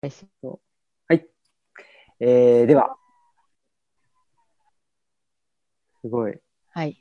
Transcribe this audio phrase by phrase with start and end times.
[0.00, 1.26] はい。
[2.20, 2.96] えー、では。
[6.02, 6.38] すごい。
[6.70, 6.96] はい。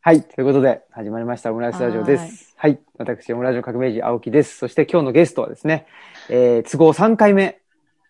[0.00, 0.24] はい。
[0.24, 2.52] ということで、始まりました、オムライスラジオです。
[2.56, 2.80] はい。
[2.98, 4.58] 私、オムライスの革命児、青木です。
[4.58, 5.86] そして今日のゲストはですね、
[6.30, 7.60] えー、都合3回目、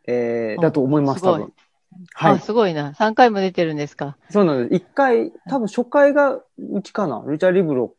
[0.07, 1.53] えー、あだと思います、多分。
[2.15, 2.39] はいあ、。
[2.39, 2.93] すごいな。
[2.93, 4.17] 3回も出てるんですか。
[4.31, 6.43] そうなので、1回、多分初回がう
[6.83, 7.95] ちかな、ルチャリブロ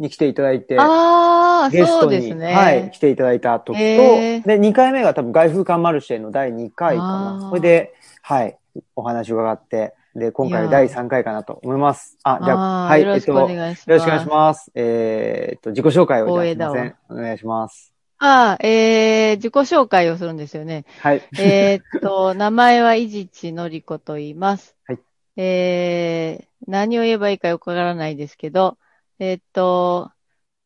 [0.00, 2.52] に来ていただいて、ああ、ゲストに、そうですね。
[2.52, 7.48] はい、来ていただいた時と、で、2回目が多分外風館マルシェの第2回かな。
[7.50, 8.56] それで、はい、
[8.96, 12.18] お話を伺って、で、今回第3回かなと思います。
[12.24, 13.90] あ、じゃあ、はい、よろしくお願いします。
[13.90, 14.72] よろしくお願いします。
[14.74, 16.96] えーっと、自己紹介をません。
[17.10, 17.92] お願いします。
[18.18, 20.84] ああ、えー、自己紹介をするんですよね。
[21.00, 21.22] はい。
[21.38, 24.76] えーっと、 名前は伊地知のり子と言います。
[24.86, 24.98] はい。
[25.36, 28.76] えー、何を言えばいいかよくわからないですけど、
[29.22, 30.10] えーっと、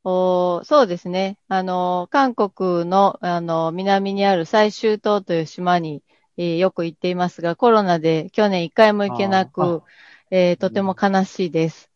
[0.05, 1.39] おそうですね。
[1.49, 6.05] あの、韓国の、あの、南にある最終島という島に、
[6.37, 9.83] えーよく行っていますが、コロナで去年一回も行けなく、
[10.31, 11.91] えーとても悲しいです。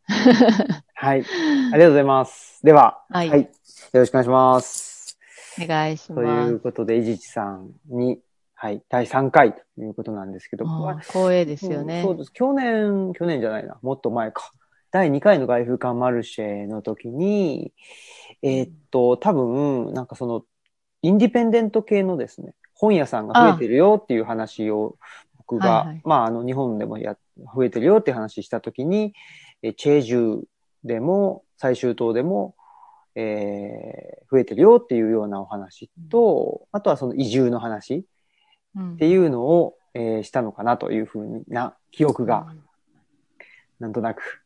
[0.95, 1.20] はい。
[1.20, 2.61] ありがとうございます。
[2.65, 3.47] では、はいよ
[3.93, 5.17] ろしくお願いします。
[5.62, 6.50] お願いしとます。
[6.50, 8.19] いうことで、伊地知さんに、
[8.55, 10.65] はい、第3回ということなんですけど、
[11.03, 12.00] 光栄ですよね。
[12.00, 12.33] うんそうです。
[12.33, 14.50] 去年、去年じゃないな、もっと前か。
[14.91, 17.72] 第2回の外風館マルシェの時に、
[18.42, 20.44] えーっと、多分、なんかその、
[21.03, 24.97] インディペンデント系のですね、本屋さんが増えてるよっていう話を、
[25.36, 26.00] 僕が、はいはい。
[26.05, 27.16] まあ、あの、日本でもや、
[27.55, 29.14] 増えてるよっていう話した時に、
[29.62, 30.42] えチェジュ
[30.84, 32.55] でも、最終島でも、
[33.14, 38.05] えー増えてるよっていうようなお話と、あとはその移住の話
[38.77, 42.47] うんっていうのを、えーしたのかなというふうな記憶が、
[43.81, 44.42] なんとなく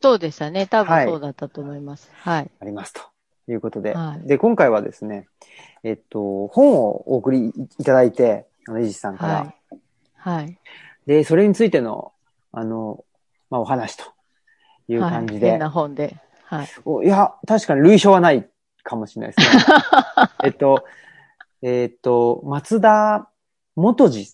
[0.00, 0.66] そうでしたね。
[0.66, 2.10] 多はい分そうだったと思います。
[2.14, 2.50] はい。
[2.60, 3.00] ありますと
[3.48, 3.94] いうことで。
[3.94, 5.28] はいで、今回はですね、
[5.82, 9.54] えっと、本をお送りいただいて、あの、イジさんから、はい。
[10.14, 10.58] はい。
[11.06, 12.12] で、それについての、
[12.52, 13.04] あの、
[13.50, 14.04] まあ、お話と
[14.88, 16.16] いう感じで、はい、変な本で。
[16.44, 16.68] はい。
[16.84, 18.48] おいや、確かに類書はない
[18.82, 19.62] かもしれないですね。
[20.44, 20.84] えっと、
[21.62, 23.28] えっと、松田
[23.74, 24.26] 元次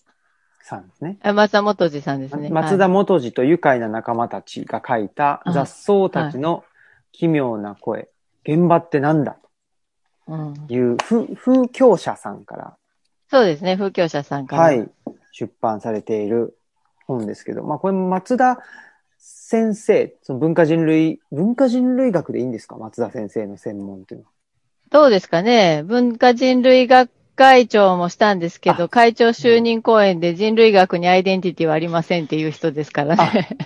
[0.65, 1.17] さんですね。
[1.21, 2.49] あ松田元次さんですね。
[2.49, 6.63] 松田元次と愉快な仲間たちが書いたあ雑草たちの
[7.11, 8.09] 奇妙な声、
[8.43, 9.37] 現場ってなんだ？
[10.27, 12.75] という風風教者さんから、
[13.29, 13.77] そうですね。
[13.77, 14.61] 風教者さんから。
[14.63, 14.89] はい、
[15.31, 16.57] 出版されている
[17.05, 18.59] 本ですけど、まあこれ松田
[19.19, 22.75] 先生、その文化人類、文化人類学でいいんですか？
[22.77, 24.31] 松田先生の専門っていうのは。
[24.89, 25.83] どうですかね？
[25.83, 33.57] 文化人類学会長もしたんですけど、会長就任講演で人類学にアイデンティティはありませんっていう人ですからね。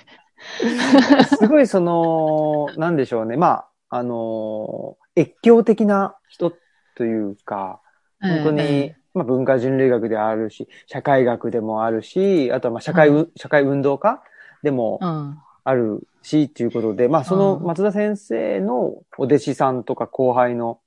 [1.37, 3.37] すごいその、なんでしょうね。
[3.37, 6.53] まあ、あの、越境的な人
[6.95, 7.81] というか、
[8.21, 14.21] 本当に、まあ、文化人類学であるし、社会学でもあるし、あとはまあ社会う、社会運動家
[14.63, 15.09] でもうん。
[15.09, 15.37] うん。
[15.63, 20.79] あるし、っていうことで、まあそのうん松田先生のお弟子さんとか後輩の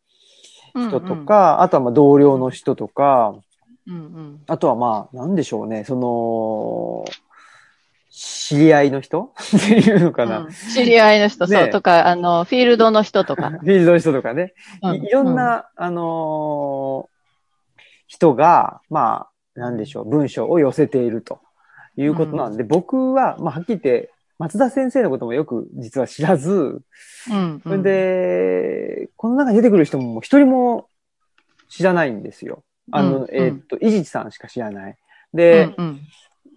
[0.74, 3.34] 人とうんか、あとはまあ同僚の人とか、
[3.86, 4.42] うんうん。
[4.46, 7.04] あとはまあ、なんでしょうね、その、
[8.10, 9.32] 知り合いの人？
[9.56, 10.40] っていうのかな。
[10.40, 13.50] うん知り合いの人、ねそう、とか、あの、フィールドの人とか。
[13.58, 14.54] フィールドの人とかね。
[14.82, 17.12] うんいいろんな、あのー
[18.12, 21.40] 人が、まあ、なんでしょう、文章を寄せていると
[21.96, 24.11] いうことなんで、僕は、まあ、はっきり言って、
[24.42, 26.82] 松田先生のこともよく実は知らず、
[27.30, 27.60] うん。
[27.62, 30.88] それで、この中に出てくる人も一人も
[31.68, 32.64] 知らないんですよ。
[32.90, 34.96] あの、うんえーっと、伊地知さんしか知らない。
[35.32, 36.00] で、うん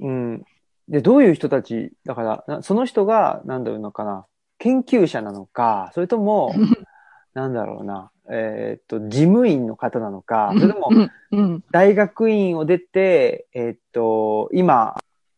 [0.01, 0.45] うんうん。
[0.89, 4.25] で、どういう人たち、だから、なその人が、なんだろうのかな、
[4.57, 6.55] 研究者なのか、それとも、
[7.35, 14.97] なんだろうな、えーっと、事務員の方なのか、それともう、んうん大学院を出て、えーっと、今、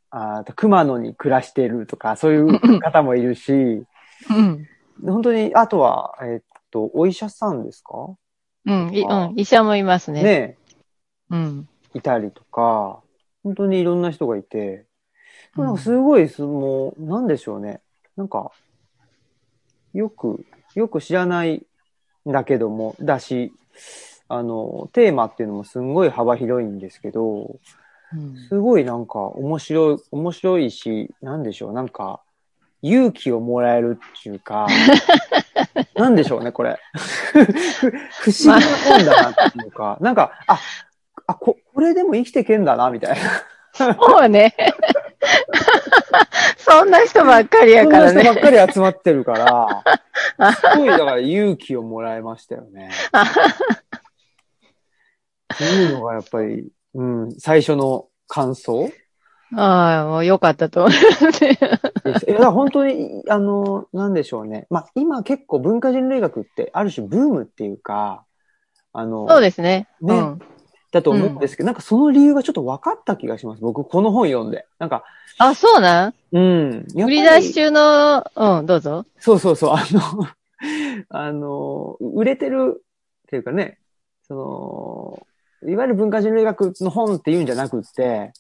[0.10, 4.68] あー熊野に暮らしているとか、そういう方もいるし、うん。
[5.06, 8.16] 本当に、あとは、えーっと、お医者さんですか？
[8.66, 8.90] うん。
[8.94, 9.34] いうん。
[9.36, 10.24] 医者もいますね。
[10.24, 10.58] ね
[11.30, 11.70] うん。
[11.94, 13.02] いたりとか、
[13.44, 14.86] 本当にいろんな人がいて、
[15.56, 15.66] うん。
[15.66, 17.82] なんかすごい、その、なんでしょうね。
[18.16, 18.52] なんか、
[19.94, 21.66] よく、よく知らない
[22.28, 23.54] んだけども、だし、
[24.30, 27.60] あの、テーマっていうのもすんごい幅広いんですけど、うん
[28.48, 32.22] すごいなんか面白い、面白いし、なんでしょう、なんか、
[32.82, 34.68] 勇気をもらえるっていうか、
[35.96, 36.80] なんでしょうね、これ。
[36.94, 37.52] ふ 不
[38.32, 40.60] 思議な本だなっていうか、なんか、あ、
[41.26, 43.18] あこ、これでも生きてけんだな、みたい
[43.80, 43.94] な。
[43.94, 44.56] もうね。
[46.58, 48.24] そんな人ばっかりやそんからね。
[48.24, 49.84] な人ばっかり集まってるから、
[50.54, 52.92] すごい、だから勇気をもらいましたよね。
[55.54, 58.92] っていうのがやっぱり、うん、最初の感想？
[59.56, 60.92] ああ、もう良かったと思う。
[62.30, 64.68] いや、本当に、あの、なんでしょうね。
[64.70, 68.26] まあ、今結構文化人類学ってある種ブームっていうか、
[68.92, 69.88] あの、そうですね。
[70.02, 70.40] ねうん。
[70.92, 73.62] だと思うんですけど、なんかその理由がちょっと分かった気がします。
[73.62, 74.66] 僕、この本読んで。
[74.80, 75.04] なんか、
[75.38, 76.14] あ、そうなん？
[76.32, 76.86] うん。
[76.96, 79.06] 売りり出し中の、うん、どうぞ。
[79.20, 80.28] そうそうそう、あの、
[81.10, 82.82] あの、売れてるっ
[83.30, 83.78] ていうかね、
[84.28, 85.28] その、
[85.64, 88.32] いわゆる文化人類学の本っていうんじゃなくって、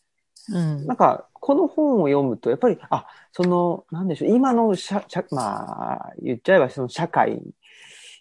[0.50, 0.86] うん。
[0.86, 7.42] なんか、この本を読むと、やっぱり、あ、その、なんでしょう、今の社、社まあ、言っちゃえばその社会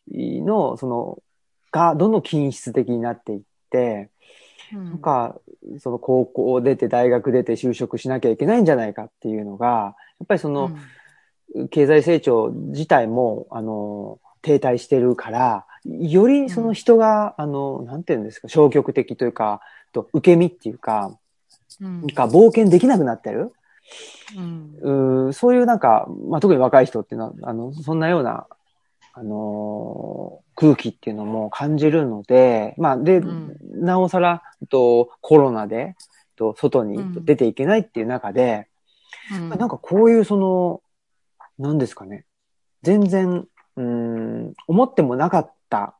[0.08, 1.22] の、その、
[1.70, 3.40] が、どんどん均質的になっていっ
[3.70, 4.10] て、
[4.72, 5.38] なんか、
[5.78, 10.76] その高校出て大学出て就職しなきゃいけないんじゃないかっていうのが、やっぱりその、
[11.70, 19.60] 経済成長自体も、あの、停滞してるから、よりその人が、あの、なんていうんですか、消極的というか、
[19.92, 21.16] と受け身っていうか、
[21.80, 22.00] うん。
[22.02, 23.52] なんか冒険できなくなってる。
[24.36, 24.78] うん。
[24.80, 28.46] うーそういうなんか、まあ、特に若い人っていうのは、あの、そんなような、
[29.12, 33.56] あのー空気っていうのも感じるので、まあ、で、うん。
[33.84, 35.94] なおさら、とコロナで、
[36.34, 37.24] と外にうん。
[37.26, 38.66] 出ていけないっていう中で、
[39.32, 39.48] うん。
[39.50, 40.80] なんかこういうその、
[41.58, 42.24] なんですかね。
[42.82, 45.94] 全然、うん、思ってもなかった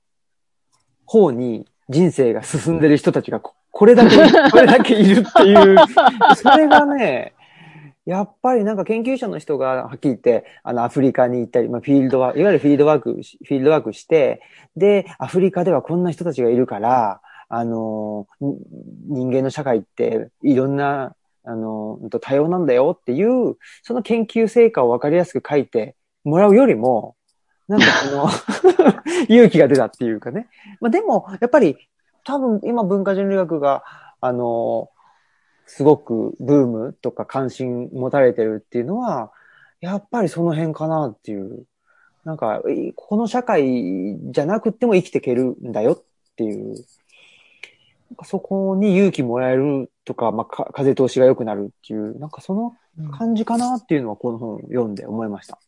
[1.04, 4.16] 方に人生が進んでる人たちがこれだけ、
[4.50, 5.76] これだけいるっていう、
[6.36, 7.34] それがね、
[8.06, 14.40] やっぱりなんか研究者の人がはっきり言って、あのアフリカに行ったり、まあフィールドワーク、いわゆるフィールドワーク、フィールドワークして、
[14.76, 21.14] で、アフリカではこんな人たちがいるから、あの、人間の社会っていろんな
[21.46, 25.94] あの、多様なんだよっていう、その研究成果をわかりやすく書いて
[26.24, 27.14] もらうよりも、
[27.68, 28.28] なんかその、
[29.28, 30.48] 勇気が出たっていうかね。
[30.80, 31.76] まあでも、やっぱり、
[32.24, 33.84] 多分今文化人類学が、
[34.20, 34.90] あの、
[35.66, 39.32] すごくブームとか関心持たれてるっていうのは、
[39.80, 41.66] やっぱりその辺かなっていう。
[42.24, 46.04] なんか、いこの社会じゃなくても生きていけるんだよっ
[46.36, 46.74] ていう。
[48.10, 52.76] なんかそこに勇気もらえるとか、まあ、か風通しが良くなるっていう、なんかその
[53.12, 55.58] 感じかなっていうのはこの本を読んで思いました。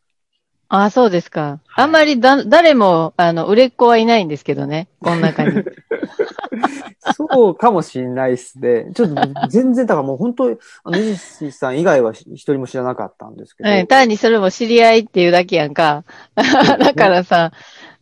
[0.71, 1.41] ああ、そうですか。
[1.41, 4.89] はいあんまりだ、誰も、あの、売れっ子はいないんですけどね。
[5.01, 5.63] この中に。
[7.17, 8.91] そうかもしれないですね。
[8.95, 10.45] ちょっと全然、だからもう本当、
[10.85, 13.71] あの、ネジシさん以外は一人も知らなかったんですけど。
[13.71, 16.05] うん、単にそれも知り合いっていうだけやんか。
[16.37, 17.53] だからさ、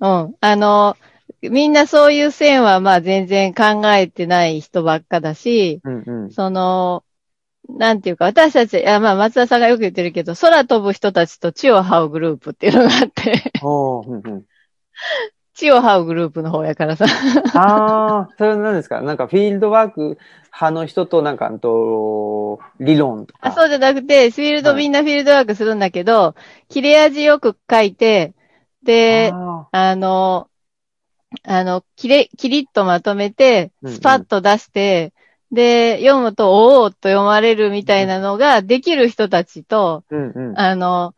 [0.01, 0.35] うん。
[0.41, 0.97] あの、
[1.43, 6.31] みんなそういう線はまあ全然考えてない人ばっかだし、うんうん。
[6.31, 7.05] その、
[7.69, 13.69] なんていうか、私たち、いやまあ松田さんがよく言ってるけど、空飛ぶ人たちと地を這うグループっていうのがあって、う
[14.17, 14.45] んうん。
[15.55, 17.07] 地を這うグループの方やからさ。
[17.55, 19.01] ああ、それは何ですか？
[19.01, 20.19] なんかフィールドワーク
[20.53, 23.41] 派の人となんか、あと、理論とか。
[23.43, 26.35] あそうじゃなくて、フィールド、はいみんなフィールドワークするんだけど、
[26.69, 28.33] 切れ味よく書いて、
[28.83, 30.49] で、ああの、
[31.43, 35.13] あの、きれ、きりっとまとめて、うんうんスパッと出して、
[35.57, 40.61] で、読むと、おおーと読まれるみたいなのができる人たちと、ーうんうん。
[40.61, 41.15] あの、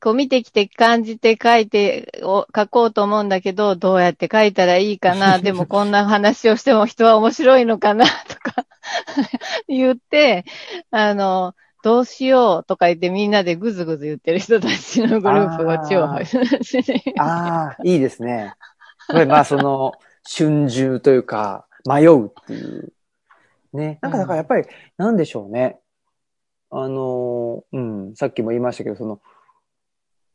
[0.00, 8.66] こう見てきて感じて書いて、お書こうと思うんだけど、どうやって書いたらいいかな、 でもこんな話をしても人は面白いのかな、とか
[9.66, 10.44] 言って、
[10.90, 16.20] あの、どうしようとか言ってみんなでぐずぐず言ってる人たちのグループが地をあ。
[17.18, 18.52] ああ、いいですね。
[19.08, 19.92] これまあその、
[20.28, 22.92] 春秋というか、迷うっていう。
[23.72, 23.98] ね。
[24.02, 24.64] なんかだからやっぱり、
[24.96, 25.78] なんでしょうね。
[26.70, 29.20] あの、うん、さっきも言いましたけど、その、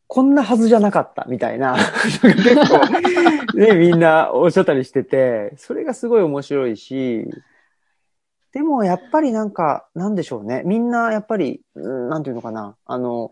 [0.08, 1.78] こんなはずじゃなかったみたいな、
[2.22, 7.30] 結構、ね、みんなおっしゃったりしてて、それがすごい面白いし、
[8.52, 10.64] でもやっぱりなんか、なんでしょうね。
[10.66, 12.76] みんなやっぱり、うんなんていうのかな。
[12.86, 13.32] あの、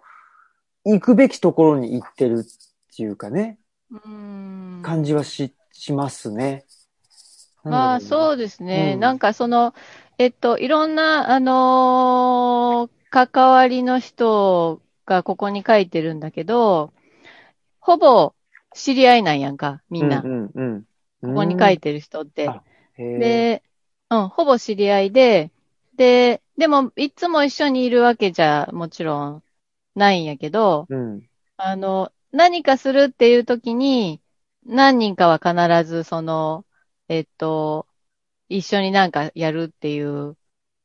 [0.85, 3.59] 行くべきところに行ってるっていうかね。
[3.91, 6.65] うん感じはし、しますね。
[7.63, 8.01] まあ、う。
[8.01, 8.93] そうですね。
[8.93, 9.73] うんなんかその、
[10.17, 16.93] えっと、いろんな、あのー関わりの人がここに書いてるんだけど、
[17.79, 18.33] ほぼ
[18.75, 20.21] 知り合いなんやんか、みんな。
[20.21, 20.83] うんうんうん。
[21.21, 22.61] ここに書いてる人って。
[22.97, 23.63] で、
[24.09, 25.51] うん、ほぼ知り合いで、
[25.95, 29.43] で、でも、いつも一緒にいるわけじゃもちろん
[29.95, 31.21] ないんやけど、うん。
[31.57, 34.21] あの、何かするっていう時に、
[34.65, 36.65] 何人かは必ず、その、
[37.09, 37.87] えっと、
[38.47, 40.37] 一緒になんかやるっていう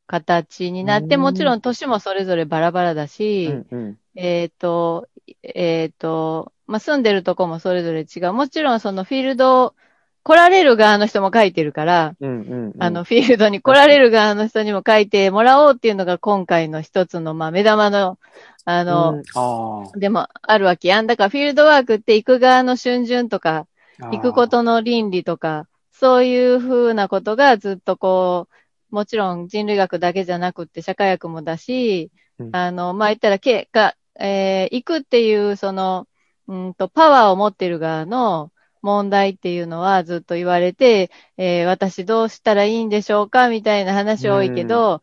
[0.07, 3.99] 形になって、うんもちろん年もそれぞれバラバラだし、うんうん。
[4.17, 5.09] えっと、
[5.43, 8.33] えっと、まあ、住んでるとこもそれぞれ違う。
[8.33, 9.75] もちろんそのフィールド
[10.23, 12.83] 来られる側の人も書いてるから、うんうんうん。
[12.83, 18.19] あの、フィールドに来られる側の人にも書いてもらおうっていうのが今回の一つの、まあ、目玉の、
[18.67, 21.07] あうん、でもあるわけやん。
[21.07, 23.67] だからフィールドワークって行く側の春巡とか、
[24.01, 24.07] あ。
[24.09, 28.49] 行くことの倫理とか、そういうふうなことがずっとこ
[28.91, 32.51] う、もちろん人類学だけじゃなくって社会学もだし、うん。
[32.55, 36.09] あの、まあ、言ったら、け、が、えー行くっていう、その、
[36.49, 38.51] うんと、パワーを持ってる側の
[38.83, 45.01] 問題っていうのはずっと言われて、えー私どうしたらいいんでしょうかみたいな話多いけど、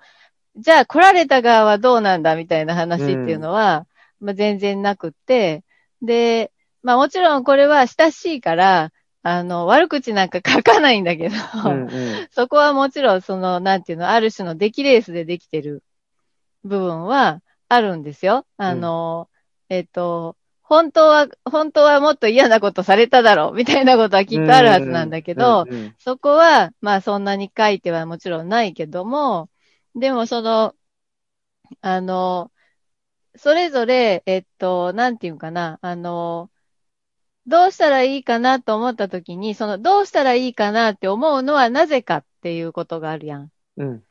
[0.57, 3.87] じゃあ来られた側はどうなんだみたいな話っていうのは、
[4.19, 5.63] まあ、全然なくって、
[6.01, 6.51] で、
[6.83, 8.91] まあもちろんこれは親しいから、
[9.23, 11.35] あの、悪口なんか書かないんだけど、
[11.65, 12.27] うんうん。
[12.31, 15.83] そこはもちろん、その、なんていうの、ある種の出来レースでできてる
[16.63, 18.45] 部分はあるんですよ。
[18.57, 19.29] あの、
[19.69, 29.49] えっと、本当は、本当はもっと嫌なことされただろう、みたいなことはきっとあるはずなんだけど、うんうんそこは、まあそんなに書いてはもちろんないけども、
[29.95, 30.73] でもその、
[31.81, 32.51] あの、
[33.35, 36.49] それぞれ、えっと、なんていうかな、あの、
[37.51, 43.51] どうしたらいいかなと思ったときに、その、どうしたらいいかなって思うのはなぜかっていうことがあるやん。
[43.77, 44.03] うん。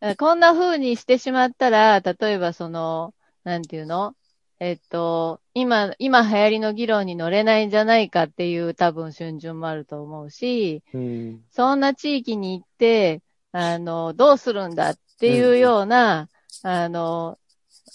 [0.00, 3.12] えこんな風にしてしまったら、例えばその、
[3.44, 4.14] なんていうの？
[4.60, 11.44] えっと、今、今流行りの議論に乗れないんじゃないかっていう多分春巡もあると思うし、うん。
[11.50, 13.20] そんな地域に行って、
[13.52, 16.28] あの、どうするんだっていうような、
[16.62, 17.38] あの、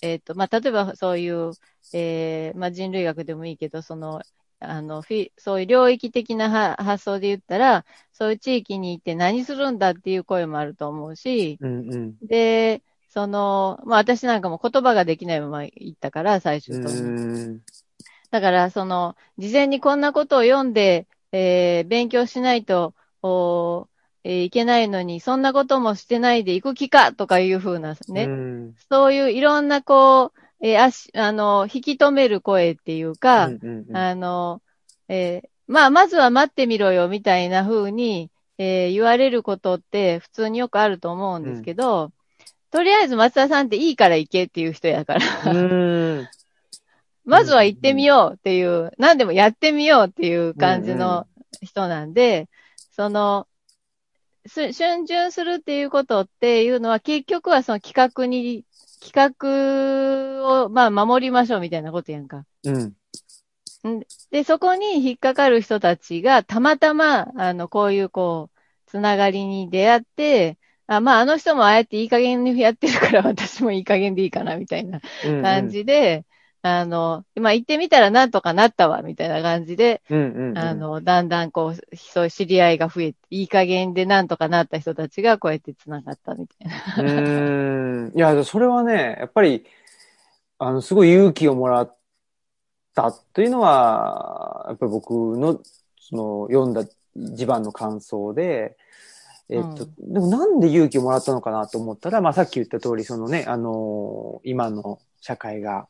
[0.01, 1.51] えっと、まあ、例えばそういう、
[1.93, 4.21] えーまあ、人類学でもいいけど、その、
[4.59, 12.15] あの、フィそういう領域的なは発想で言ったら、そういう地域に行って何するんだっていう声もあると思うし、うんうん。
[12.21, 17.01] で、その、まあ私なんかも言葉ができないまま行ったから、最終う的に。
[17.55, 17.61] ん。
[18.31, 23.87] だから、その、事前にこんなことを読んで、えー勉強しないと、お
[24.23, 28.35] えーいけないのに、そんなこともしてないで行く気かとかいうふうなね、う
[28.71, 28.75] ん。
[28.89, 33.97] そういういろんなこう、えーあし、あの、引き止める声っていうか、うんうんうん。
[33.97, 34.61] あの、
[35.07, 42.11] えーまあ、まずは待ってみろよ、みたいな風に、えー言われることって普通によくあると思うんですけど、
[42.71, 46.27] とりあえず松田さんっていいから行けっていう人やから、うん。
[47.25, 51.27] まずは行ってみようっていう、何でもやってみようっていう感じの
[51.61, 52.47] 人なんで、
[52.91, 53.47] その、
[54.45, 58.65] す春巡するっていうことっていうのは結局はその企画に、
[58.99, 62.45] 企画をまあ守りましょうみたいなことやんか。
[62.63, 62.93] うん。
[64.31, 74.99] で、そこに引っかかる人たちがたまたま、あの、こういうこう、つながりに出会って、あ、まあ、あの人もああやっていい加減にやってるから私もいい加減でいいかな、みたいな
[75.41, 76.25] 感じで、
[76.61, 80.57] あの、まあ、行ってみたらなんとかなったわ、みたいな感じで、うんうんうん。
[80.57, 86.75] あの、だんだんこう、そういう知り合いが増えて、いい加減でなんとかなった人たちがこうやって繋がったみたいな。
[86.97, 88.17] うーん。
[88.17, 89.65] いや、それはね、やっぱり、
[90.57, 91.97] あの、すごい勇気をもらっ
[92.93, 95.61] たというのは、やっぱり僕の、
[95.99, 96.83] その、読んだ
[97.15, 98.75] 一番の感想で、
[99.49, 105.87] えっと、でもなんで勇気をもらったのかなと思ったら、まあさっき言った通り、そのね、あの今の社会が、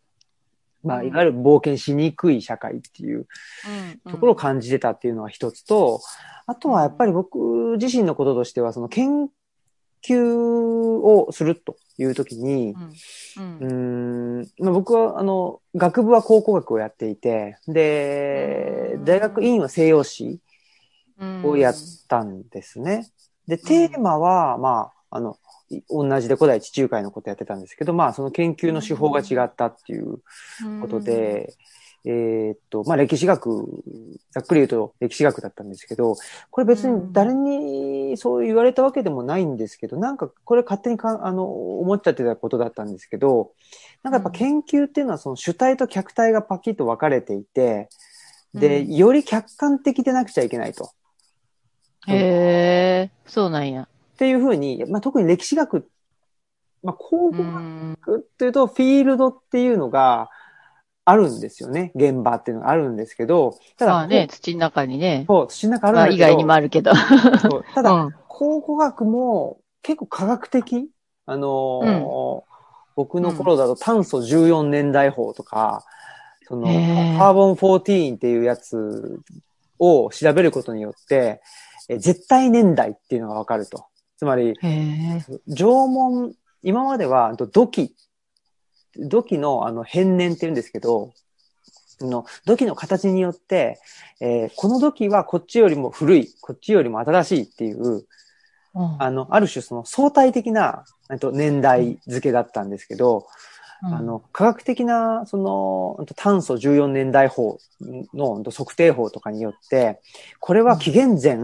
[0.84, 1.08] まあ、うん。
[1.08, 6.02] いわゆる冒険しにくい社会っていううんところを感じてたっていうのは一つと、
[6.48, 9.30] あとはやっぱり僕自身のこととしては、その研
[10.08, 12.76] 究をするというときに、
[13.60, 14.48] うん。
[14.60, 19.06] まあ、僕は、あの、学部は考古学をやっていて、でう、ん。
[19.06, 20.40] 大学院は西洋史
[21.20, 21.46] うん。
[21.46, 21.76] をやっ
[22.08, 23.06] たんですね。
[23.48, 25.36] で、テーマは、まあ、あの、い
[25.90, 30.20] 同じで古代地中海のことやってたんですけど、まあ、その研究の手法が違ったっていう
[30.82, 31.54] ことで、
[32.06, 33.84] えーっと、まあ、歴史学、
[34.32, 36.16] ざっくり言うと歴史学だったんですけど、
[36.50, 41.46] これ別に誰にそう言われたわけでもないんですけど、なんかこれ勝手にか、あの、
[41.80, 43.52] 思っちゃってたことだったんですけど、
[44.02, 47.90] なんかやっぱ研究っていうのはその主体と客体がパキッと分かれていて、
[48.54, 48.96] で、うん。
[48.96, 50.92] より客観的でなくちゃいけないと。
[52.08, 53.88] へえ、そうなんや。
[54.20, 55.90] っていうふうに、まあ、特に歴史学、
[56.84, 57.98] まあ、考う古ん。
[58.06, 60.30] 学っていうと、フィールドっていうのが
[61.06, 61.94] あるんですよね。
[61.96, 65.24] 現場っていうのがあるんですけど、ただ、まあね、土の中にね。
[65.26, 66.92] そう、土の中あるんまあだけど、以外にもあるけど。
[67.74, 70.90] ただ、うん考古学も結構科学的
[71.26, 72.50] あのー
[72.96, 75.86] 僕の頃だと炭素14年代法とか、
[76.48, 76.64] その、
[77.18, 79.20] カーボン14っていうやつ
[79.78, 81.42] を調べることによって、
[81.90, 83.89] え絶対年代っていうのがわかると。
[84.20, 84.54] つまり。
[85.48, 87.96] 縄文、今までは土器、
[88.98, 91.14] 土器のあの変年って言うんですけど、
[92.02, 93.80] の土器の形によって、
[94.20, 98.06] えーこの土器はこっちよりも古い、こっちよりも新しいっていう、
[98.76, 99.02] うん。
[99.02, 103.26] あの、ある種その相対的な、えっと、年代付けだったんですけど、
[103.84, 103.94] うん。
[103.94, 107.58] あの、科学的な、その、炭素14年代法
[108.14, 110.02] の測定法とかによって、
[110.42, 111.38] これは紀元前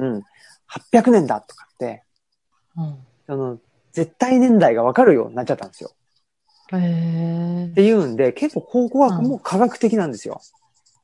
[0.92, 2.05] 800年だとかって、
[2.76, 3.60] うんあの、
[3.94, 5.96] 絶対年代がわかるようになっちゃったんですよ。
[6.74, 10.42] へえっていうんで、結構考古学も科学的なんですよ。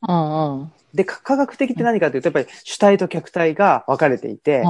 [0.08, 0.72] うんうん。
[0.94, 4.64] で、か科学的って何かというと、やっぱり主体と客体が分かれていて、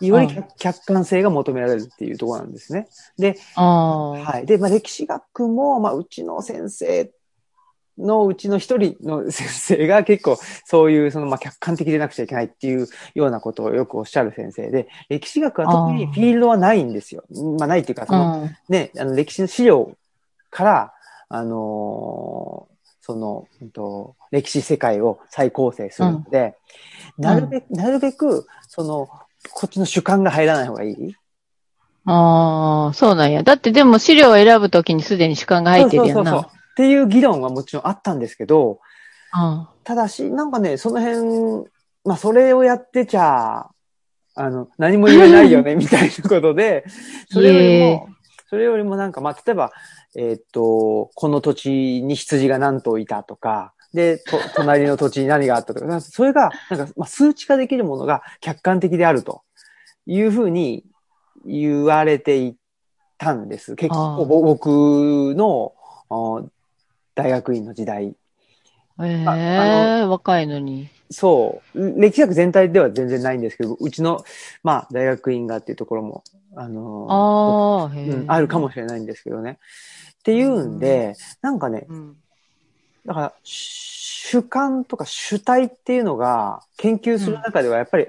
[0.00, 2.88] よりうん客客観性が求められるっていうところなんですね。
[3.18, 4.32] で、ああ。
[4.32, 4.46] はい。
[4.46, 7.10] で、まあ、歴史学も、まあ、うちの先生
[7.98, 17.24] のうちの一人の先生が結構そういう、その、まあ、客観的でなくちゃいけないっていうようなことをよくおっしゃる先生で、歴史学は特にフィールドはないんですよ。
[17.58, 18.56] まあ、ないっていうか、その、うん。
[18.68, 19.96] ね、あの、歴史の資料
[20.50, 20.92] から、
[21.28, 26.58] あのーその、うんと、歴史世界を再構成するので、
[27.16, 29.08] なるべく、なるべく、その、
[29.50, 31.14] こっちの主観が入らない方がいい？
[32.04, 33.42] ああ、そうなんや。
[33.42, 36.30] だってでも資料を選ぶときにすでに主観が入ってるやんな。
[36.32, 38.78] そうそうそうそうっていう議論はもちろんあったんですけど、
[39.34, 39.68] うん。
[39.82, 41.68] ただし、なんかね、その辺、
[42.04, 43.66] まあ、それをやってちゃ、
[44.36, 46.84] あの、何も言えないよね、 みたいなことで、
[47.32, 48.08] それよりも、
[48.48, 49.72] それよりもなんか、まあ、例えば、
[50.14, 51.70] えーっと、この土地
[52.04, 59.42] に羊が何頭いたとか、で、と、 隣の土地に何があったとか、それが、なんか、まあ、数値化できるものが客観的であると
[60.06, 60.84] いうふうに
[61.44, 62.56] 言われてい
[63.18, 63.74] たんです。
[63.74, 65.72] 結構、僕の
[66.08, 66.44] あ
[67.18, 68.14] 大学院の時代
[69.04, 70.88] えあえ若いのに。
[71.10, 72.00] そう。
[72.00, 74.24] 歴史学全体では全然ないんですけど、うちの、
[74.62, 76.22] まあ、大学院がっていうところも、
[76.54, 79.58] あのあうん、あるかもしれないんですけどね。
[80.18, 82.16] っていうんで、なんかね、うん。
[83.06, 88.06] だから、主観とか主体っていうのが研究する中ではやっぱり、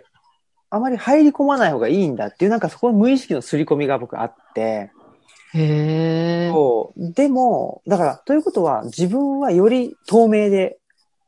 [0.69, 4.91] あまり入り込まない方がいいんだっていう、なんかそこの無意識の刷り込みが僕あって、
[5.53, 6.49] へえ。
[6.51, 7.13] そう。
[7.13, 10.77] でも、だから、ということは、自分はより透明で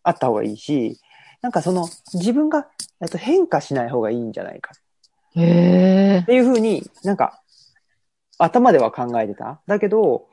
[0.04, 1.00] あった方がいいし、
[1.42, 2.68] なんかその、自分が、
[3.02, 4.74] えっと、変化しない方がいいんじゃないか
[5.36, 6.26] へえっ。
[6.26, 7.42] ていうふうになんか、
[8.38, 9.62] 頭では考えてた。
[9.68, 10.28] だけど、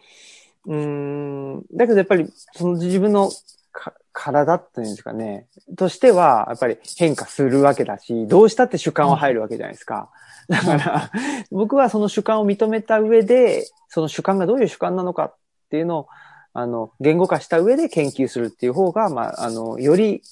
[0.67, 3.31] うーん、だけどやっぱり、その自分の
[3.73, 10.11] か体っていうんですかね、としては、やっぱり変化するわけだし、どうしたって主観は入るわけじゃないですか。
[10.51, 11.11] だから、
[11.51, 15.35] 僕はその主観を認めた上で、その主観がどういう主観なのかっ
[15.71, 16.07] ていうのを、
[16.55, 20.23] あの、言語化した上で研究するっていう方が、まあ、あの、より、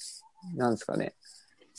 [0.55, 1.13] なんですかね、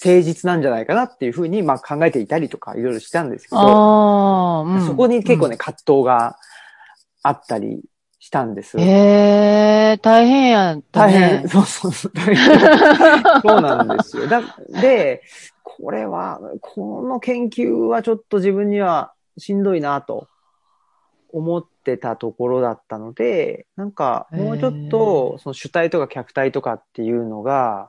[0.02, 4.86] 誠実なんじゃないかなっていうふうに、まあ考えていたりとか、いろいろしたんですけど、うん。
[4.86, 6.36] そこに結構ね、葛藤が
[7.22, 7.82] あったり
[8.28, 8.76] したんです。
[8.76, 8.84] うん。
[8.84, 11.38] へえ、大変やった大ね。
[11.38, 12.60] 変、そうそうそう、大変。
[13.40, 14.28] そうなんですよ。
[14.28, 15.22] だで、
[15.62, 20.28] これは、この研究はちょっと自分にはしんどいなと
[21.32, 27.88] 思ってたところだったので、なんか、もうちょっと、その主体とか客体とかっていうのが、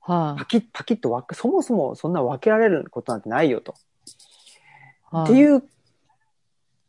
[0.00, 3.74] はパキッ、パキッと分け、そもそもそんな分けられることなんてないよと。
[5.12, 5.22] い。
[5.24, 5.64] っていう、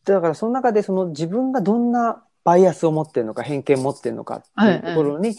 [0.03, 5.35] だからその中でその自分がどんなバイアスを持ってるのか、偏見を持ってるのかっていうところに、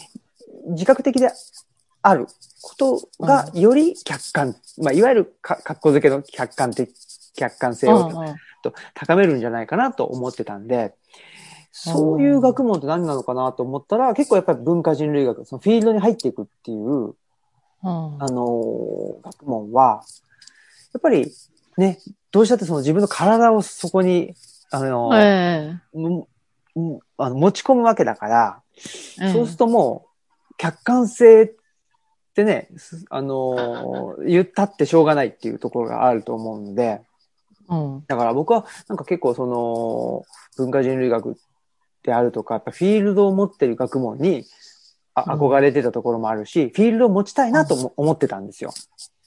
[0.69, 1.31] 自覚的で
[2.01, 2.27] ある
[2.61, 6.93] ことがより客観、まあ、いわゆるか、格好付けの客観的、
[7.35, 8.35] 客観性をうんうん。
[8.63, 10.95] と高めるんじゃないかなと思ってたんで、
[11.71, 17.13] そういう学問って何なのかなと思ったら、結構やっぱり文化人類学、そのフィールドに入っていくっていう、うん。
[17.83, 17.89] あ
[18.27, 20.03] のー学問は、
[20.93, 21.31] やっぱり
[21.77, 21.99] ね、
[22.31, 24.33] どうしたってその自分の体をそこに、
[24.71, 26.27] あのーえうんうん
[27.17, 28.61] あの持ち込むわけだから、
[29.21, 30.07] えそうするとも
[30.51, 31.51] う、客観性っ
[32.33, 37.01] てね、すあのー言ったってしょうがないっていうところがあると思うので、
[37.69, 38.03] うん。
[38.07, 40.23] だから僕はなんか結構その、
[40.57, 41.37] 文化人類学
[42.03, 44.45] であるとか、やっぱフィールドを持ってる学問に
[45.13, 48.71] あうん憧れてたところもあるし、フィールドを持ちたいなとも思ってたんですよ。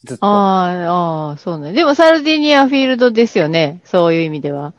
[0.04, 0.24] ずっと。
[0.24, 1.72] ああ、ああ、そうね。
[1.72, 3.80] でもサルディニアフィールドですよね。
[3.84, 4.72] そういう意味では。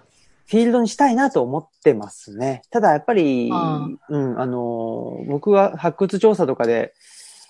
[0.52, 2.64] フィールドにしたいなと思ってますね。
[2.72, 6.94] ただやっぱり、あうん、あのー、僕は発掘調査とかで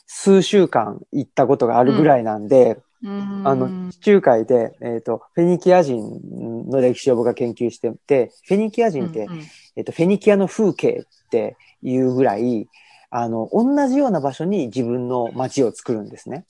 [0.06, 6.22] 数週間行ったことがあるぐらいなんで、うんあの、地中海で、えっ、と、フェニキア人
[6.70, 9.42] の歴史を僕が研究してて、フェニキア人って、うんうん
[9.78, 12.68] えっ、と、フェニキアの風景っていうぐらい、
[13.10, 16.46] あの、同じような場所に自分の街を作るんですね。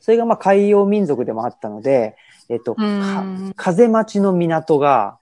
[0.00, 2.16] それがまあ海洋民族でもあったので、
[2.48, 2.76] えっ、と、
[3.56, 5.18] 風待ちの港が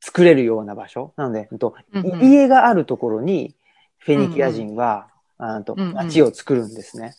[0.00, 1.12] 作れるような場所。
[1.16, 1.74] なので、えっと
[2.22, 3.54] 家があるところに、
[3.98, 7.14] フェニキア人はうんうん街を作るんですね。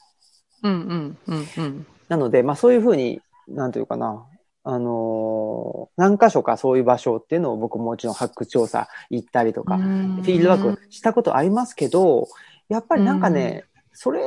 [0.63, 1.87] うんうんうんうん。
[2.07, 4.25] なので、まあそういうふうに、なんていうかな、
[4.63, 12.27] あのー何箇所かそういう場所っていうのを僕ももちろん発掘調査行ったりとか、フフィールドワークしたことありますけど、
[12.69, 13.63] やっぱりなんかね、
[13.93, 14.21] それ、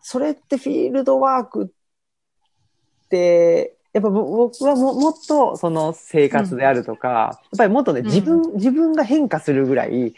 [0.00, 10.14] それってフィールドワークって、やっぱぼ僕はももっとその生活であるとか、やっぱりもっとね、うん自分、自分が変化するぐらい、い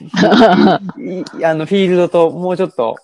[1.44, 2.96] あの、フィールドともうちょっと、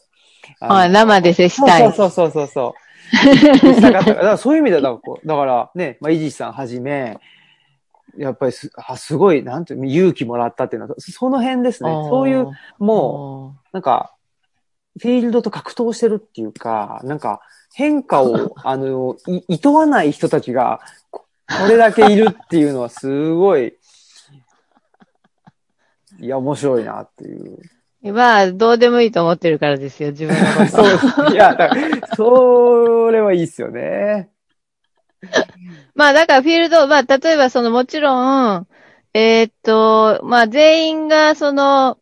[0.61, 1.83] ああの生で接したい。
[1.83, 2.83] そうそうそうそうそう。
[3.13, 7.19] したかったからだからそういう意味ではだからね、まあ、イジさんはじめ、
[8.17, 11.91] やっぱりす、あすごい、なんていうの勇気もらったっていうのは、その辺ですね。
[11.91, 14.15] そういう、もう、なんか、
[15.01, 17.41] フィールドと格闘してるっていうか、なんか、
[17.75, 23.77] 変化を、 あの、い、いとわない人たちが、ここれだけいるっていうのはすごい、
[26.21, 27.59] いや、面白いなっていう。
[28.05, 28.13] う。
[28.13, 30.85] まあ、どうでもいいと思ってるからですよ、自分のこと。
[31.09, 31.33] そう。
[31.33, 34.31] いや、だからそれはいいっすよね。
[35.95, 38.67] まあ、だからフィールド、まあ、例えばそのもちろん、
[39.15, 41.99] えーっと、まあ、全員が、その、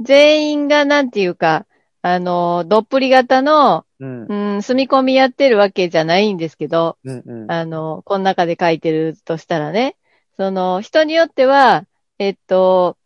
[0.00, 1.66] 全員がなんていうか、
[2.06, 4.26] あの、どっぷり型の、うん。
[4.26, 7.50] うん、住み込みやってるわけじゃないんですけど、うんうん。
[7.50, 9.96] あの、この中で書いてるとしたらね、
[10.36, 11.86] その、人によっては、
[12.18, 12.98] えっと、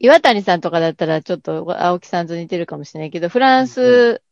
[0.00, 4.22] 岩谷さんとかだったらちょっと青木さんと似てるかもしれないけど、フランス、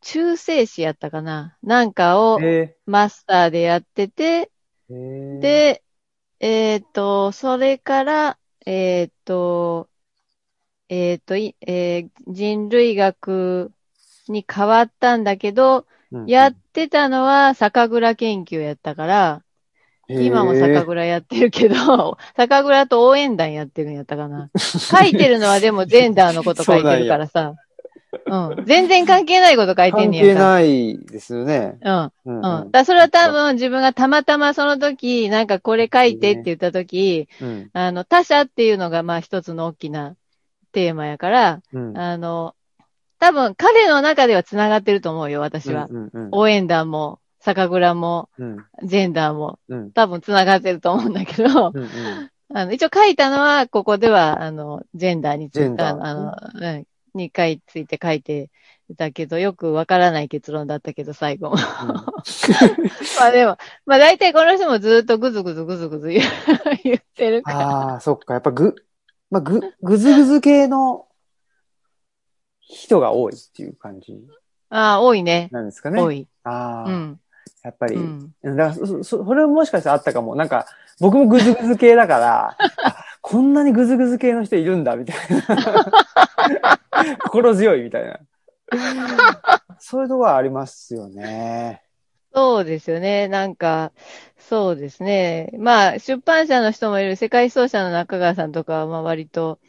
[0.00, 1.56] 中世史やったかな？
[1.64, 4.52] なんかをえマスターでやってて、
[4.88, 5.82] で、
[6.38, 9.88] えっと、それから、えっと、
[10.96, 13.72] えっと、いえー人類学
[14.28, 19.42] に変わったんだけど、うんやってたのは酒蔵研究やったから、
[20.08, 24.50] 今も酒蔵やってるけど、 酒蔵と応援団やってるんやったかな。
[24.56, 27.54] 書いてるのはでもジェンダーのこと書いてるからさ。
[28.26, 28.64] うん。
[28.64, 30.42] 全然関係ないこと書いてん関ねやんか。
[30.42, 31.78] 係ないですよね。
[31.82, 32.12] うん。
[32.26, 32.70] うんうん。
[32.70, 37.70] だそれは多分自分がたまたまその時、なんかこれ書いてって言った時、うん。
[37.72, 40.14] あの、他者っていうのがまあ一つの大きな
[40.74, 41.96] テーマやから、うん。
[41.96, 42.54] あの、
[43.18, 45.86] 多分彼の中では繋がってると思うよ、私は。
[45.90, 48.56] うんうん応援団も、酒蔵も、うん。
[48.82, 49.92] ジェンダーも、うん。
[49.92, 51.88] 多分繋がってると思うんだけど、うんうん。
[52.52, 58.50] あの、一応書いたのは、ここでは、あの、ジェンダーについて、あの、うんに書いついて書いて
[58.96, 61.50] たけど、よくわからない結論だったけど、最後。
[63.18, 63.56] まあでも、
[63.86, 66.20] まあ大体この人もずっとぐずぐずぐずぐず言
[66.98, 67.58] ってるから。
[67.60, 68.34] ああ、そっか。
[68.34, 68.74] やっぱぐ、
[69.34, 71.08] まあ、ぐ、ぐずぐず系の
[72.60, 74.16] 人が多いっていう感じ
[74.70, 75.48] ああ、多いね。
[75.50, 76.00] なんですかね。
[76.00, 76.28] 多い。
[76.44, 77.20] ああ、うん。
[77.64, 78.32] やっぱり、うん。
[78.44, 80.36] だからそ、そ、それももしかしたらあったかも。
[80.36, 80.66] なんか、
[81.00, 85.16] 僕もぐずぐず系だから、 あこんなにぐずぐず系の人いるんだ、みたい
[85.48, 87.18] な。
[87.26, 88.20] 心強いみたいな。
[89.80, 91.82] そういうところはありますよね。
[92.34, 93.28] そうですよね。
[93.28, 93.92] なんか、
[94.38, 95.50] そうですね。
[95.58, 99.60] まあ、出版社の人もいる、世界奏者の中川さんとかは、まあ割と、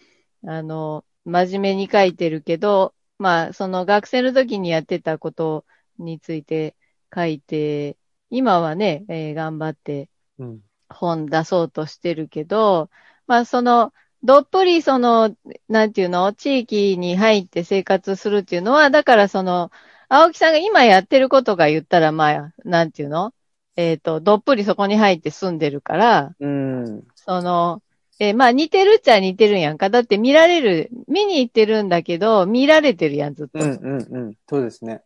[0.46, 5.66] あの、真面目に書いてるけど、まあ、その学生の時にやってたこと
[6.00, 6.76] について
[7.14, 7.98] 書いて、
[8.32, 10.64] 今はね、えー頑張ってうん。
[10.90, 12.90] 本出そうとしてるけど、
[13.28, 15.36] まあ、その、どっぷりその、
[15.68, 19.72] なんていうの、地域に入って生活するっていうのは、だからその、
[20.16, 23.34] 青木さんが今やってることが言ったら、まあ、なんていうの？
[23.76, 27.04] えっ、と、どっぷりそこに入って住んでるから、うん。
[27.16, 27.82] その、
[28.20, 29.90] えーまあ似てるっちゃ似てるんやんか。
[29.90, 33.60] だって見られる、見に行ってるんだけど、見られてるやん、ずっと。
[33.60, 34.34] うん、うん、うん。
[34.48, 35.02] そうですね。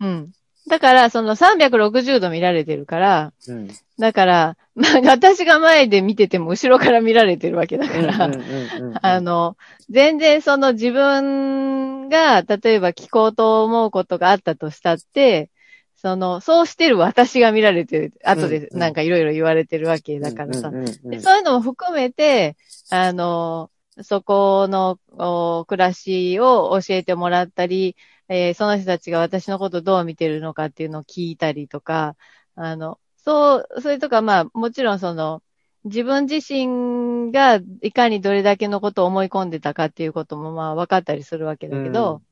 [0.00, 0.30] うん。
[0.68, 3.68] だから、その360度見られてるから、うん。
[3.98, 9.56] だから、まあ、私が前で見てても後ろから見られてるわけだから、うんうんうんうんあの、
[9.90, 15.50] 全然その自分が、例えば聞こうと思うことがあったとしたって、
[15.96, 20.74] その、そうしてる私が見られてる、後でなんかいろいろ言われてるわけだからさうん。
[20.74, 22.56] うんうんでそういうのも含めて、
[22.90, 23.70] あの、
[24.02, 27.96] そこのお暮らしを教えてもらったり、
[28.28, 32.16] えーその人たちが私のことをどう見てるのかっていうのを聞いたりとか、
[32.54, 35.42] あの、そう、それとか、まあ、もちろんその、
[35.84, 42.22] 自分自身がいかにどれだけのことを思い込んでたかっていうこともまあ分かったりするわけだけど、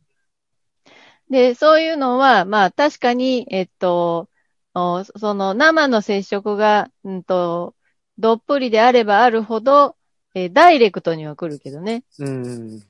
[1.30, 4.28] で、そういうのは、まあ確かに、えっと、
[4.74, 7.74] おその生の接触が、うんと、
[8.18, 9.96] どっぷりであればあるほど、
[10.34, 12.04] えーダイレクトには来るけどね。
[12.18, 12.82] うん。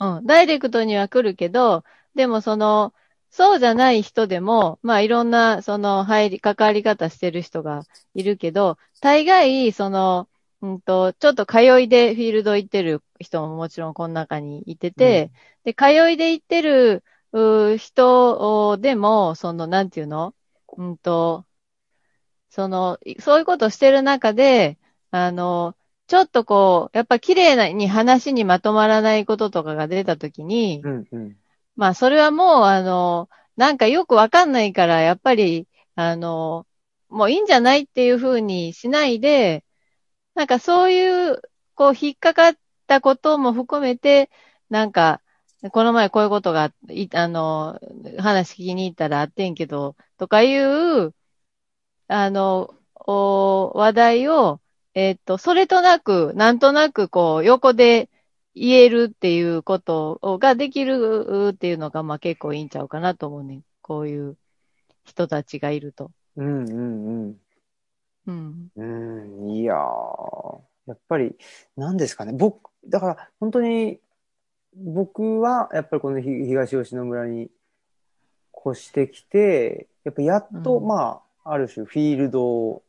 [0.00, 2.94] うん、ダイレクトには来るけど、でもその、
[3.36, 7.82] そうじゃない人でも、まあいろんな、その、入り、関わり方してる人が
[8.14, 10.28] いるけど、大概、その、
[10.62, 15.32] うんと、ちょっと通いでフィールド行ってる人ももちろんこの中にいてて、
[15.64, 20.32] で、通いで行ってるう人でも、その、なんていうの？
[20.76, 21.44] うんと、
[22.50, 24.78] その、そういうことをしてる中で、
[25.10, 25.74] あの、
[26.06, 31.36] ちょっとこう、やっぱ綺麗なに話にまとまらないこととかが出たときに、うんうん。
[31.76, 36.66] まあ、それはもう、あの、なんかよくわかんないから、やっぱり、あの、
[37.08, 39.64] もういいんじゃないっていうふうにしないで、
[40.34, 41.42] なんかそういう、
[41.74, 42.54] こう、引っかかっ
[42.86, 44.30] たことも含めて、
[44.70, 45.20] なんか、
[45.72, 47.80] この前こういうことが、いあの、
[48.18, 51.14] 話聞きに行ったらあってんけど、とかいう、
[52.08, 54.60] あの、お話題を、
[54.94, 58.10] えっと、それとなく、なんとなく、こう、横で
[58.54, 63.62] 言えるっていうことができるっていうのが、まあ結構いいんちゃうかなと思うね。
[63.82, 64.36] こういう
[65.04, 66.10] 人たちがいると。
[66.36, 67.40] うんうんうん。
[68.26, 68.70] うん。
[68.76, 68.84] う
[69.46, 71.36] ん、いやー、やっぱり、
[71.76, 72.32] 何ですかね。
[72.32, 74.00] 僕、だから、本当に、
[74.76, 77.50] 僕は、やっぱりこのひ東吉野村に
[78.66, 82.82] 越してきて、やっぱやっと、うんまあ、ある種フィールドを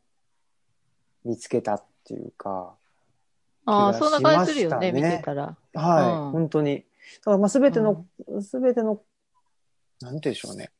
[1.25, 2.75] 見つけたっていうか、
[3.65, 5.58] ああ、そんな感じするよね、見てたら。
[5.73, 6.86] はい、うん本当に。
[7.17, 8.06] だから、まあ、すべての、
[8.41, 9.01] すべての、
[10.01, 10.71] なんて言うんでしょうね。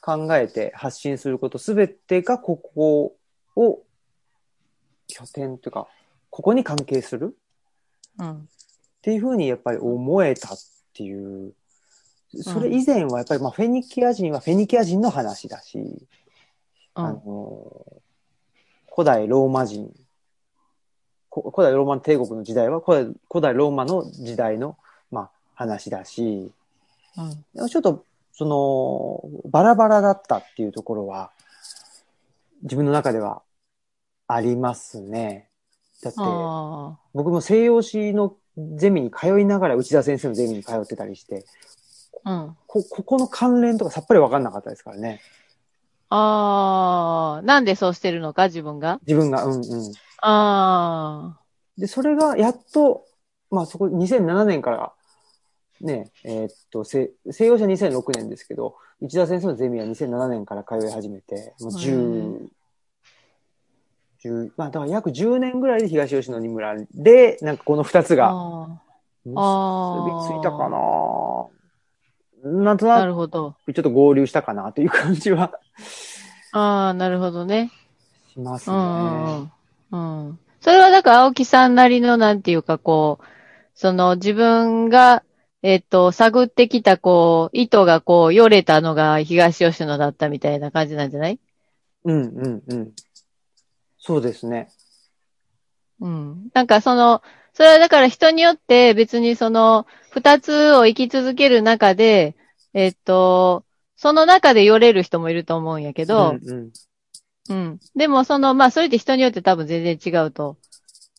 [0.00, 3.16] 考えて発信すること、すべてがここ
[3.56, 3.82] を
[5.08, 5.88] 拠点というか、
[6.30, 7.36] ここに関係する
[8.18, 8.32] うん。
[8.32, 8.44] っ
[9.02, 10.58] ていうふうにやっぱり思えたっ
[10.94, 11.54] ていう。
[12.42, 16.00] それ以前はやっぱり、まあ、フェニキア人はフェニキア人の話だし、う
[16.94, 17.14] あん。
[17.14, 17.86] の、
[18.94, 19.94] 古代ローマ人、こ
[21.30, 24.76] 古代ローマ帝国の時代は古代古代ローマの時代の、
[25.10, 26.50] まあ、話だし、
[27.56, 27.68] うん。
[27.68, 31.30] ちょっと、その、バラバラだったっていうところは、
[32.62, 33.42] 自分の中では
[34.26, 35.48] ありますね。
[36.02, 38.36] だって、あ僕も西洋史の
[38.76, 41.44] ゼミに通いながら内田先生のゼミに通ってたりして、
[42.24, 42.32] あ。
[42.32, 42.56] うん。
[42.66, 45.20] こ、ここの関連とかさっぱりわかんなかったですからね。
[46.08, 47.42] ああ。
[47.42, 49.00] なんでそうしてるのか、自分が？
[49.06, 49.92] 自分が、うんうん。
[50.22, 51.40] ああ。
[51.78, 53.06] で、それがやっと、
[53.50, 54.92] まあそこ2007年から、
[55.80, 62.50] ね、えーっと、西西洋史は2006年ですけど、内田先生のゼミは2007年から通い始めて、もうへ10、
[64.22, 68.80] 10まあだから約10年ぐらいで東吉野に村で、なんかこの2つがあ
[69.24, 71.48] 結びあついたかな
[72.62, 72.88] なんとあ。
[72.96, 73.54] ななるほど。
[73.64, 75.52] くちょっと合流したかなという感じは
[76.52, 77.70] ああ、なるほどね。
[78.32, 78.80] しますうね。
[78.80, 79.52] んうんうん。
[79.92, 80.38] うん。
[80.60, 83.24] それはだから青木さんなりのなんていうかこう、
[83.74, 85.24] その自分が、
[85.62, 91.38] えっと、探ってきたこう、糸がこう、よれたのが東吉野だったみたいな感じなんじゃない？
[92.04, 92.92] うんうんうん。
[93.98, 94.70] そうですね。
[96.00, 96.50] うん。
[96.54, 97.22] なんかその、
[97.52, 102.36] それはだから人によって別にその、二つを生き続ける中で、
[102.72, 103.64] えっと、
[103.96, 106.70] その中でよれる人もいると思うんやけど、うんうん
[107.50, 107.80] うん。
[107.96, 110.56] でも、その、まあ、それって人によって多分全然違うと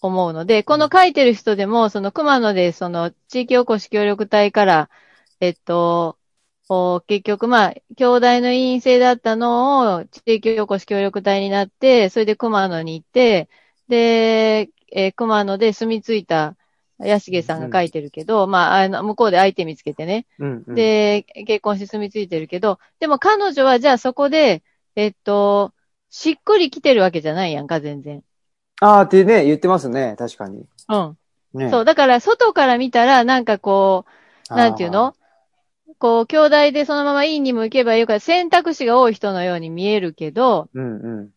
[0.02, 4.90] 思うので、この書いてる人でも、その熊野で、その、地域おこし協力隊から、
[5.42, 6.18] えっと、
[6.70, 13.50] お結局、まあ、兄弟の陰性だったのを、地域おこし協力隊になって、それで熊野に行って、
[13.90, 16.56] で、えー熊野で住み着いた、
[17.00, 24.64] 安重さんが書いてるけど、まあ、あの、向こうで相手見つけてね、うんうん、で、結婚して住み着いてるけど、でも彼女はじゃあそこで、
[24.96, 25.74] えっと、
[26.12, 28.22] しっくりきてるわけじゃないやんか、全然。
[28.82, 30.16] ああってね、言ってますね。
[30.18, 30.66] 確かに。
[30.90, 31.18] うん。
[31.54, 31.70] ね。
[31.72, 31.86] そう。
[31.86, 34.06] だから、外から見たら、なんかこ
[34.50, 35.16] う、なんていうの？
[36.00, 41.30] こう、兄弟でそのまま院にも行けばいいから、選択肢が多い人のように見えるけど、うんうん。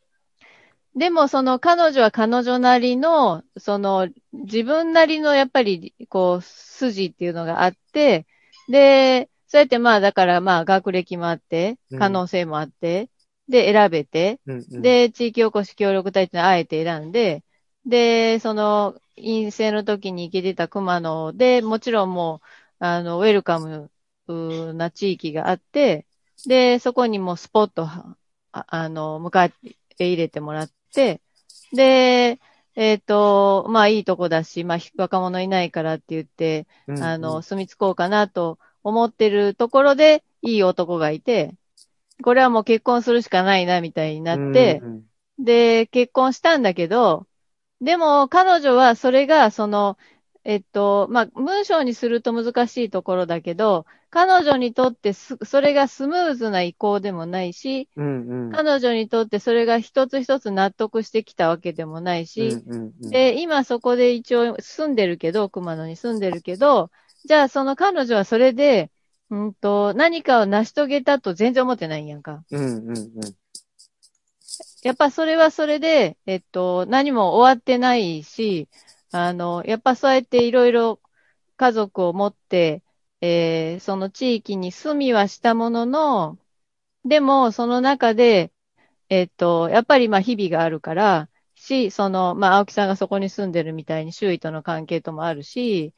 [0.96, 8.26] でもその彼女は彼女なりの、その自分なりのやっぱりこう筋っていうのがあって、
[8.68, 13.10] で、そうやってまあだからまあ学歴もあってう、ん可能性もあって、
[13.48, 17.44] で選べて、うんうん、で、地域おこし協力隊ってのはあえて選んで、
[17.86, 22.40] で、その陰性の時に行けてた熊野で、もちろんも
[22.80, 23.90] う、あの、ウェルカム
[24.74, 26.06] な地域があって、
[26.46, 28.16] で、そこにもうスポットは、
[28.52, 29.52] ああの、迎
[29.98, 31.20] え入れてもらって、
[31.72, 32.40] で、
[32.76, 37.02] えっ、と、まあいいとこだし、まあ若者いないからって言って、うんうん。
[37.04, 41.54] あの、、住み着こうかなと思ってるところで、いい男がいて、
[42.22, 45.04] これはもう結婚するしかないな、みたいになってう、んうん
[45.38, 47.26] で、結婚したんだけど、
[47.80, 49.98] でも彼女はそれが、その、
[50.44, 58.52] えっと、まあ、文章にすると難しいところだけど、彼女にとってす、それがスムーズな移行でもないし、うんうん。
[58.52, 66.90] 彼女にとってそれが一つ一つ納得してきたわけでもないし、うんうんうん、で、今そこで一応住んでるけど、熊野に住んでるけど、
[67.24, 68.90] じゃあその彼女はそれで、
[69.30, 72.44] うんと、何かを成し遂げたと全然思ってないんやんか。
[72.50, 73.36] うんうんうん。
[74.82, 78.68] やっぱそれはそれで、えっと、何も終わってないし、
[79.12, 81.00] あの、やっぱそうやっていろいろ
[81.56, 82.82] 家族を持って、
[83.20, 86.38] えーその地域に住みはしたものの、
[87.04, 88.52] でもその中で、
[89.08, 95.94] えっと、やっぱりまあ日々があるから、し、その、まあ青木さんがそこに住んでるみたいに周囲との関係ともあるし、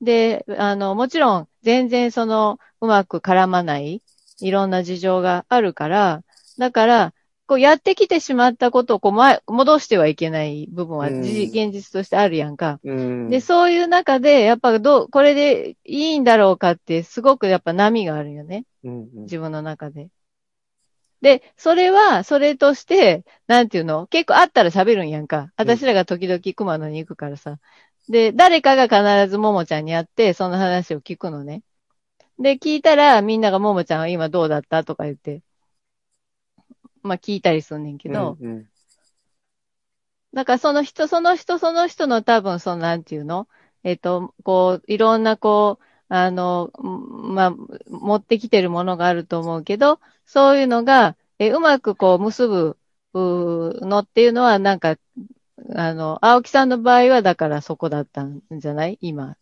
[0.00, 4.02] で、あの、もちろん全然その、うまく絡まない、
[4.40, 6.22] いろんな事情があるから、
[6.58, 7.14] だから、
[7.46, 12.78] こうやってきてしまったことをこう前戻してはいけない部分はうん事現実としてあるやんか。
[12.84, 13.28] うん。
[13.28, 18.66] で、そういう中で、やっぱどう、これでいいんだろうかって、すごくやっぱ波があるよね。
[18.84, 20.08] うんうん自分の中で。
[21.20, 24.06] で、それは、それとして、なんていうの？
[24.06, 25.52] 結構あったら喋るんやんか。
[25.56, 27.58] 私らが時々熊野に行くからさ。
[28.10, 31.62] で、誰かが必ずももちゃんに会って、その話を聞くのね。
[32.40, 35.42] で、聞いたら、みんながももちゃんは今どうだったとか言って、
[37.02, 38.68] まあ聞いたりすんねんけど、うんうん。
[40.34, 43.46] だからその人、その人、その人の多分、その、なんていうの？
[43.84, 47.54] えっ、と、こう、いろんな、こう、あの、んまあ、
[47.88, 52.76] 持ってきてるものがあると思うけど、そういうのが、え、うまくこう、結ぶ、
[53.14, 54.96] のっていうのは、なんか、
[55.74, 58.98] あの、青木さんの場合は、だからそこだったんじゃない？
[59.00, 59.36] 今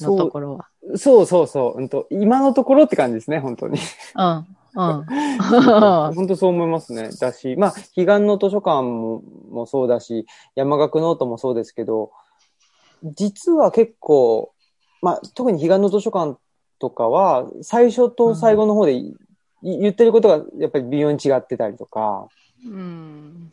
[0.00, 0.68] のところは。
[0.96, 1.80] そうそうそう。
[1.80, 3.78] うんと、今のところって感じですね、本当に。
[4.16, 4.46] うん。
[4.74, 5.04] うん。
[6.14, 7.10] 本当そう思いますね。
[7.20, 12.10] だし、まあ、彼岸の図書館ももそうだし、山岳ノートもそうですけど、
[13.02, 14.52] 実は結構、
[15.02, 16.38] まあ、特に彼岸の図書館
[16.78, 19.14] とかは、最初と最後の方でい、
[19.62, 22.26] い言ってることがやっぱり微妙に違ってたりとか、
[22.64, 23.52] うん。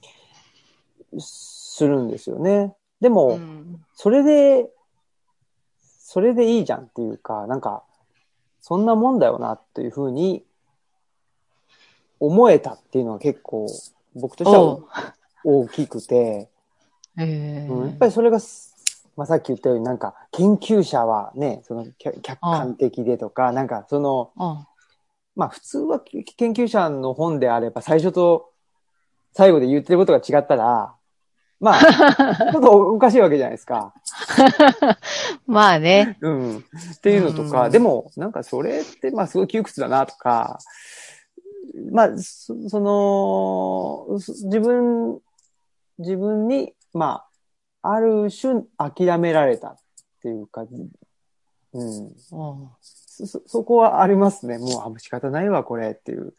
[1.80, 2.76] するんですよね。
[3.00, 3.86] でも、うん。
[3.96, 4.70] それで、
[5.82, 7.84] それでいいじゃんっていうか、なんか、
[8.60, 10.44] そんなもんだよなっていうふうに
[12.20, 13.68] 思えたっていうのは結構
[14.16, 15.16] 僕としては。
[15.46, 16.50] 大きくて、
[17.18, 18.76] ええうんやっぱりそれがす、
[19.16, 24.68] まあ、さっき言ったようになんか研究者はね、その客客観的でとか、なんかその、うん。
[25.38, 28.52] まあ普通は研究者の本であれば最初と
[29.32, 30.94] 最後で言ってることが違ったら、
[31.60, 31.80] まあ、
[32.52, 33.94] ちょっとおかしいわけじゃないですか。
[35.46, 36.18] まあね。
[36.22, 36.58] うん。
[36.58, 36.64] っ
[37.02, 40.60] ていうのとか、うんでも、なんかそれって、まあすごい窮屈だなとか、
[41.92, 45.20] まあ、そその、そ自分、
[45.98, 47.26] 自分に、ま
[47.82, 49.76] あ、ある種諦められたっ
[50.22, 50.90] ていうか、うん。
[51.74, 52.16] うん。
[52.82, 54.58] そ、そそこはありますね。
[54.58, 56.34] もう、あ、仕方ないわ、これっていう。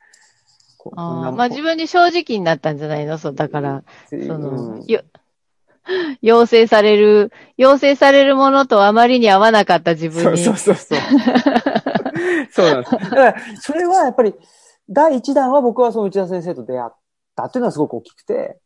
[0.83, 3.19] こあーまあ自分に正直になったんじゃないの？
[3.19, 5.03] そう、だから、そうんの、よ、
[6.23, 10.39] 要請される、要請されるものとあまりに合わなかった自分に。
[10.39, 10.99] そうそうそうそう。
[12.51, 12.93] そうなんです。
[12.93, 14.35] だから、それはやっぱり、
[14.89, 16.93] 第一弾は僕はその内田先生と出会っ
[17.37, 18.59] たっていうのはすごく大きくて、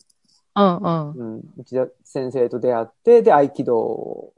[0.54, 1.10] うんうん。
[1.10, 4.32] うん、内田先生と出会って、で、合気道を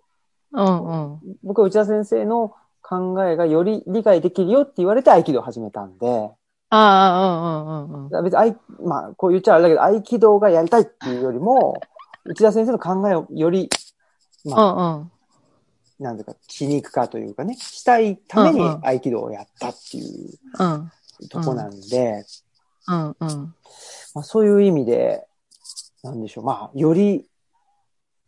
[0.53, 1.21] うんうん。
[1.43, 6.31] 僕は内田先生の考えがより理解できるよって言われて合気道を始めたんで、
[6.69, 6.79] あ
[7.69, 8.25] あ、うんうんうんうん。
[8.25, 11.81] 別に合、まあ、こう言っちゃあれだけど、合気道がやりたいっていうよりも、
[12.25, 13.69] 内田先生の考えをより、
[14.45, 15.11] まあ、うんうん。
[15.99, 20.91] なんていうか、気に行くかというかね、したいために合気道をやったっていううん
[21.29, 22.27] とこなんで、
[22.89, 23.55] うんうん。
[24.15, 25.27] まあ、そういう意味で、
[26.03, 27.27] なんでしょう、まあ、より、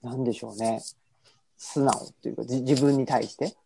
[0.02, 0.80] なんでしょうね、
[1.58, 3.56] 素直っていうか、じ自分に対して。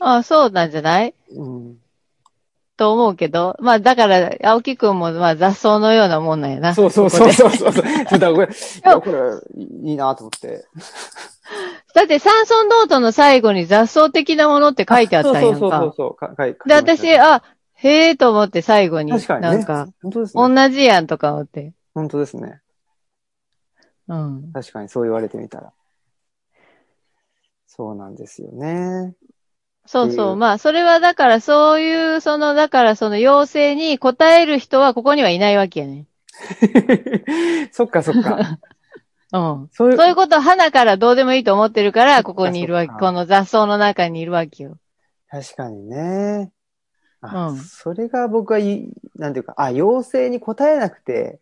[0.00, 1.14] ああ、そうなんじゃない？
[1.32, 1.78] うん、
[2.78, 3.56] と思うけど。
[3.60, 6.74] まあだから、青木くんもまあ雑草のようなもんなんやな。
[6.74, 7.72] そうそうそうそうそう。
[7.72, 8.46] だからこれ、
[9.00, 10.64] これ、いいなと思って。
[11.94, 16.26] だって、山村ノートの最後に雑草的なものって書いてあったんやんそうそうそうか。
[16.28, 17.42] そうかで、私、あ、
[17.74, 19.10] へえと思って最後に。
[19.12, 20.54] 確かにねなんか、本当ですね。
[20.54, 21.72] 同じやんとか思って。
[21.94, 22.60] 本当ですね。
[24.06, 24.52] うん。
[24.52, 25.72] 確かにそう言われてみたら。
[27.66, 29.14] そうなんですよね。
[29.88, 30.36] そうそうう。
[30.36, 36.04] んまあ、それはだから、そういう、その、だから、その要請に応える人はここにはいないわけやね。
[37.72, 38.58] そっかそっか。
[39.32, 39.68] うん。
[39.72, 42.88] そういう、そういうことを花からどうでもいいと思ってるから、ここにいるわけ。
[42.88, 44.76] この雑草の中にいるわけよ。
[45.30, 46.52] 確かにね。
[47.22, 51.40] あ、うんそれが僕はいい、なんていうか、あ、要請に応えなくて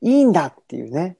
[0.00, 1.18] いいんだっていうね。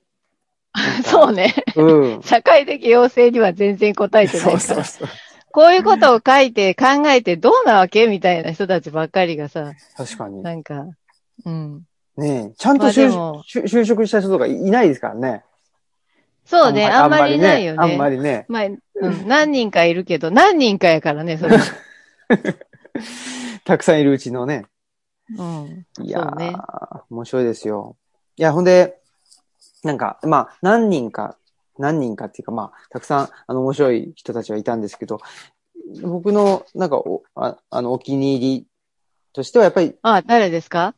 [1.04, 1.54] そうね。
[1.76, 2.22] うん。
[2.22, 4.28] 社会的要請には全然応えてない。
[4.28, 5.08] そうそうそう。
[5.53, 10.42] こういうことを書いて考えてどうなわけみたいな人たちばっかりがさ、確かに。
[10.42, 10.86] なんか、
[11.44, 11.82] うん。
[12.16, 15.44] ねえ、ちゃんとまあ就,、職した人とかいいないですからね。
[16.44, 17.78] そうね、あんまりいないよね。
[17.78, 18.46] あんまりね。
[18.49, 21.59] まあ、うん、何人かいるけど、何人かやからね、それ。
[23.64, 24.64] たくさんいるうちのね。
[25.36, 25.86] うん。
[26.01, 26.57] いやー、ね
[27.11, 27.96] 面白いですよ。
[28.36, 28.99] いや、ほんで、
[29.84, 31.36] なんか、まあ、何人か、
[31.78, 35.20] 何人かっていうか、まあ、たくさん、あの、面白い人たちはいたんですけど、
[36.02, 38.66] 僕の、なんかお、ああの、お気に入り
[39.32, 40.94] としては、やっぱり、あ、誰ですか？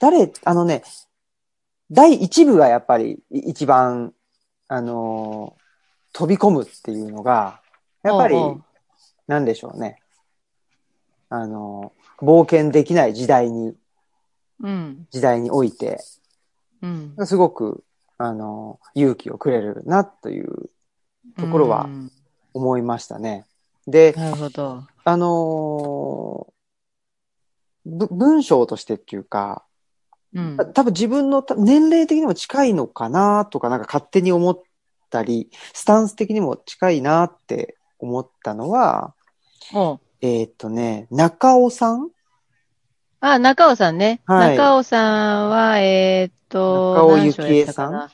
[0.00, 0.82] 誰、あのね、
[1.90, 4.14] 第一部がやっぱりい一番、
[4.68, 5.66] あのー
[6.12, 7.60] 飛び込むっていうのが、
[8.02, 8.36] やっぱり
[9.26, 10.00] なんでしょうね。
[11.28, 13.76] あのー冒険できない時代に、
[14.60, 15.06] うん。
[15.10, 15.98] 時代において、
[16.82, 17.14] うん。
[17.26, 17.84] すごく、
[18.18, 20.70] あのー勇気をくれるな、という
[21.38, 22.12] ところはうん
[22.54, 23.44] 思いましたね。
[23.86, 24.82] で、なるほど。
[25.04, 26.56] あのー
[27.88, 29.64] ぶ文章としてっていうか、
[30.34, 30.56] うん。
[30.74, 34.60] 多分自分のた年齢的にも近いのかなとか、なんか勝手に思っ
[35.10, 39.14] たり、スタンス的にも近いなって思ったのは、
[39.72, 42.10] おうえーっとね、中尾さん
[43.20, 44.20] あ、中尾さんね。
[44.26, 47.90] はい中尾さんは、えーっと、中尾何章やったか？
[47.90, 48.10] な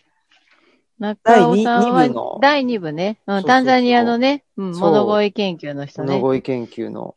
[0.99, 3.19] 中尾さんは第二部の第2部ね。
[3.27, 6.15] うん、そうそうそうタンザニアのね、うん、そう物声研究の人ね。
[6.15, 7.17] 物声研究の。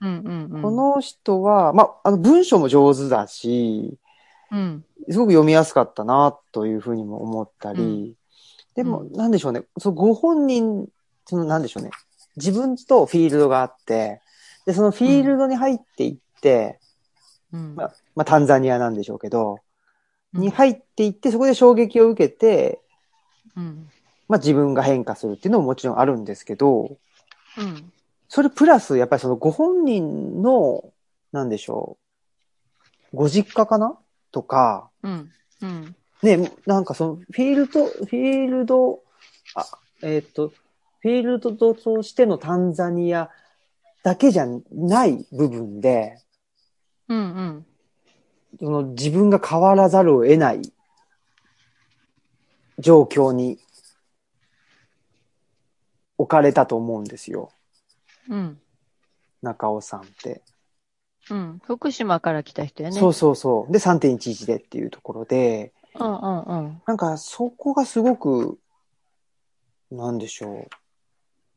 [0.00, 0.62] うんうんうん。
[0.62, 3.98] この人は、まあ、あの文章も上手だし、
[4.50, 4.84] うん。
[5.08, 8.12] すごく読みやすかったなというふうにも思ったり、うん
[8.74, 10.88] でも、うなんでしょうね、そのご本人、
[11.26, 11.90] そのなんでしょうね、
[12.36, 14.20] 自分とフィールドがあって、
[14.64, 16.78] で、そのフィールドに入っていって、
[17.52, 17.74] うん。
[17.74, 19.58] まあ、まあ、タンザニアなんでしょうけど、うん
[20.34, 22.80] に入っていって、そこで衝撃を受けて、
[23.54, 23.90] うん。
[24.28, 26.96] まあ自分が変化するっていうのももちろんあるんですけど、
[27.58, 27.92] うん。
[28.28, 30.90] それプラス、やっぱりそのご本人の、
[31.32, 31.98] なんでしょ
[33.12, 33.98] う、ご実家かな
[34.30, 35.30] とか、うん。
[35.60, 35.96] うん。
[36.22, 39.02] ね、なんかその、フィールド、フィールド、
[39.54, 39.66] あ、
[40.02, 40.48] えっ、と、
[41.00, 43.28] フィールドとしてのタンザニア
[44.02, 46.16] だけじゃない部分で、
[47.08, 47.18] うん。
[47.18, 47.66] うん。
[48.58, 50.72] その自分が変わらざるを得ない
[52.78, 53.58] 状況に
[56.18, 57.50] 置かれたと思うんですよ。
[58.28, 58.60] うん。
[59.42, 60.42] 中尾さんって。
[61.30, 61.60] うん。
[61.64, 62.98] 福島から来た人やね。
[62.98, 63.72] そうそうそう。
[63.72, 66.82] で、3.11でっていうところで、うんうんうん。
[66.86, 68.58] なんかそこがすごく、
[69.90, 70.68] なんでしょ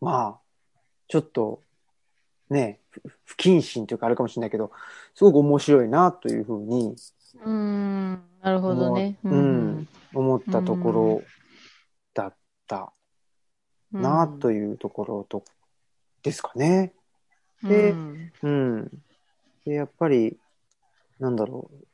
[0.01, 0.05] う。
[0.05, 0.39] まあ、
[1.07, 1.61] ちょっと、
[2.49, 4.71] ね、ふ不謹慎というかあるかもしれないけど、
[5.13, 6.95] すごく面白いなというふうに
[7.43, 8.21] うーん。
[8.41, 9.17] なるほどね。
[9.23, 11.23] 思ううん思ったところ
[12.13, 12.35] だっ
[12.67, 12.93] た
[13.93, 14.01] うん。
[14.01, 15.43] なというところと、
[16.23, 16.93] ですかね。
[17.63, 18.47] うんでうんう
[18.81, 18.91] ん。
[19.65, 20.37] で、やっぱり、
[21.19, 21.85] なんだろう。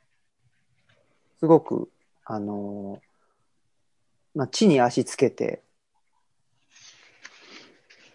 [1.38, 1.90] すごく、
[2.24, 3.12] あのー
[4.34, 5.62] まあ、地に足つけて、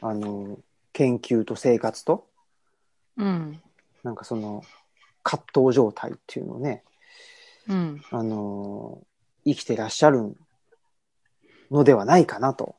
[0.01, 0.66] あのー
[0.97, 2.25] 研究と生活と、
[3.17, 3.61] うん。
[4.03, 4.63] なんかその、
[5.21, 6.83] 葛藤状態っていうのをね、
[7.67, 8.01] うん。
[8.09, 9.07] あのー
[9.49, 10.35] 生きてらっしゃる
[11.71, 12.75] のではないかなと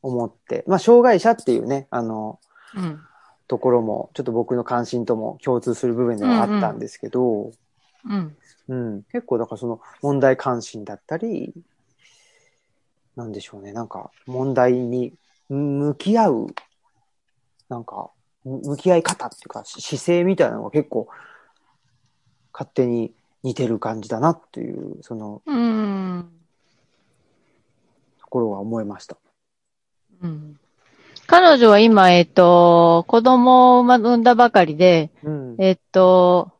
[0.00, 2.40] 思って、まあ、障害者っていうね、あの
[2.74, 3.00] うん。
[3.46, 7.52] ところも、ちょっと僕の関心とも共通する部分ではあったんですけど、
[8.04, 8.36] うん。
[8.68, 11.52] うん、結構だからその問題関心だったり、
[13.16, 15.12] なんでしょうね、なんか問題に
[15.52, 16.46] 向き合う、
[17.68, 18.10] なんか
[18.44, 21.08] む向き合い方っていうかし姿勢みたいなのが結構
[22.52, 26.30] 勝手に似てる感じだなっていう、そのうん。
[28.20, 29.16] ところは思いました。
[30.22, 30.58] うん。
[31.26, 35.56] 彼女は今、えっと、子供を産んだばかりで、うん。
[35.58, 36.52] えっと、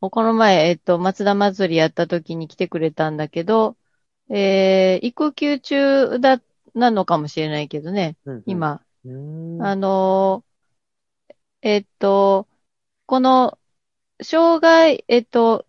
[0.00, 3.76] この前、えっと、松田祭りやった時に来てくれたんだけど、
[4.30, 6.40] えー、育休中だ、
[6.74, 8.80] なのかもしれないけどね、うん、今。
[9.04, 9.62] うん。
[9.62, 10.54] あのー
[11.64, 12.46] えっと、
[13.06, 13.58] この、
[14.22, 15.66] 障害、えっと、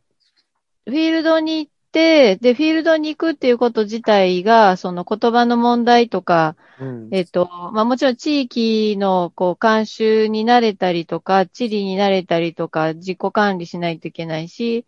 [0.86, 14.86] フィールドに行って、で、フィールドに行くっていうこと自体が、その言葉の問題とか、うん、えっと、まあもちろん地域のこう慣習になれたりとか、地理になれたりとか、自己管理しないといけないし、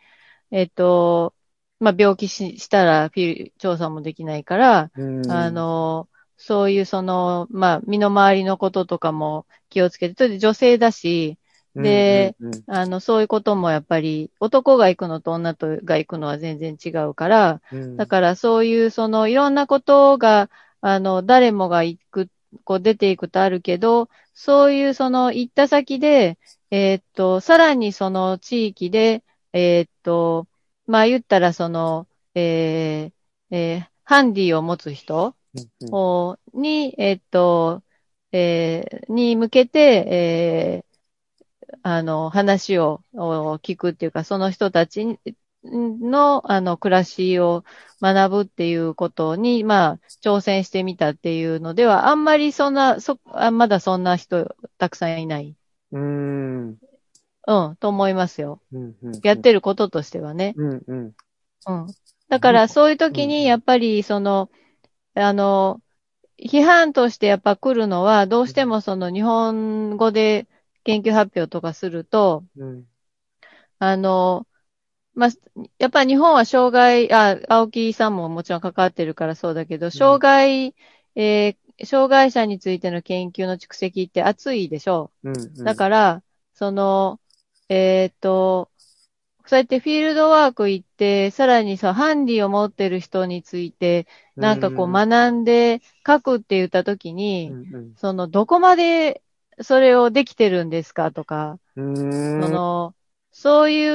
[0.52, 1.34] えっと、
[1.80, 5.32] まあ病気ししたらフィール調査もできないから、うん。
[5.32, 11.38] あ、の、そういうその、まあ身の回りのこととかも気をつけて、それで女性だし、
[11.76, 12.64] で、うんうん。
[12.68, 20.50] あの、そういうこともやっぱり男が行くのと女とが行くのは全然違うから、うん、だからそういうそのいろんなことが、
[20.82, 22.30] あの、誰もが行く
[22.64, 26.38] こう出ていくとあるけど、そういうその行った先で、
[26.72, 29.24] えーっと、さらにその地域で、
[29.54, 30.48] えーっと、
[30.88, 35.36] まあ言ったらその、えーえーハンディを持つ人
[35.82, 37.84] うんをに、えーっと、
[38.32, 40.88] えーに向けて、えー
[41.84, 45.20] あの、話をを聞くっていうか、その人たち
[45.64, 47.64] の、あの、暮らしを
[48.02, 55.56] 学ぶっていうことに、まあ、挑戦してみたっていうのでは、あんまりそんな、そ、あまだそんな人たくさんいない。
[55.92, 56.78] うん。
[57.48, 58.62] うん、と思いますよ。
[58.72, 60.54] うんうんやってることとしてはね。
[60.58, 61.16] うんうん。
[61.68, 61.88] うん。
[62.28, 64.52] だから、そういう時に、やっぱり、その、
[65.16, 65.82] あの、
[66.38, 70.48] 批判としてやっぱ来るのは、どうしてもその日本語で
[70.84, 72.86] 研究発表とかすると、うん。
[73.80, 74.46] あの、
[75.14, 75.30] まあ、
[75.80, 80.76] やっぱり日本は障害、あ、青木さんももちろん関わってるからそうだけど、障害、
[81.16, 85.34] えー障害者についての研究の蓄積って熱いでしょうん。
[85.36, 85.64] う。
[85.64, 86.24] だから、
[86.56, 87.20] その、
[87.70, 88.72] えーっと、
[89.46, 94.08] そうやってフィールドワーク行って、さらにさ、ハンディを持ってる人について、
[94.40, 99.24] なんかこう学んで書くって言った時に、うんその、どこまで
[99.62, 101.12] それをできてるんですか？
[101.12, 102.42] とか、うん。
[102.42, 102.96] その、
[103.32, 103.88] そうい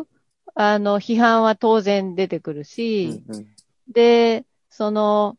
[0.00, 0.06] う、
[0.54, 3.46] あの、批判は当然出てくるし、うんうん。
[3.88, 5.38] で、その、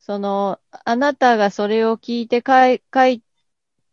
[0.00, 3.22] その、あなたがそれを聞いてかい、かい、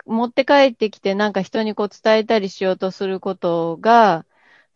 [0.06, 4.26] 持って帰ってきてなんか人にこう伝えたりしようとすることが、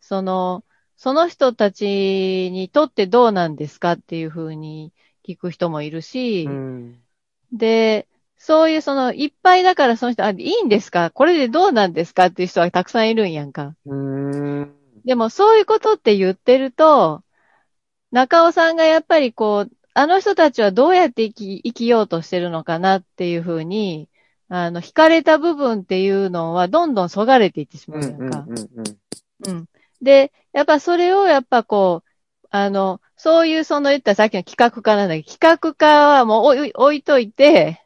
[0.00, 0.64] その、
[0.96, 4.92] その人たちにとってどうなんですかっていうふうに
[5.26, 7.02] 聞く人もいるし、うん。
[7.52, 8.06] で、
[8.38, 11.10] そういうその、いっぱいだからその人、あ、いいんですか？
[11.10, 13.74] これでどうなんですかっていう人はたくさんいるんやんか。
[13.86, 14.74] うん。
[15.04, 17.22] でもそういうことって言ってると、
[18.10, 24.08] 中尾さんがやっぱりこう、あの人たちはどうやって生き、生きようとしてるのかなっていうふうに、
[24.48, 28.44] あの、惹かれた部分っていうのはどんどんそがれていってしまうやんか。
[28.46, 28.68] うんうん
[29.46, 29.68] うん。
[30.00, 32.08] で、やっぱそれをやっぱこう、
[32.50, 37.82] あの、そういうその言ったさっきの企画家なんだけど、企画家はもう置い置いといて、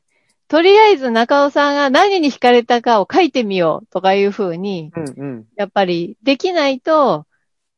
[0.48, 7.26] とりあえず中尾さんが何に惹かれたかを書いてみようとかいうふうに、うんうんやっぱりできないと、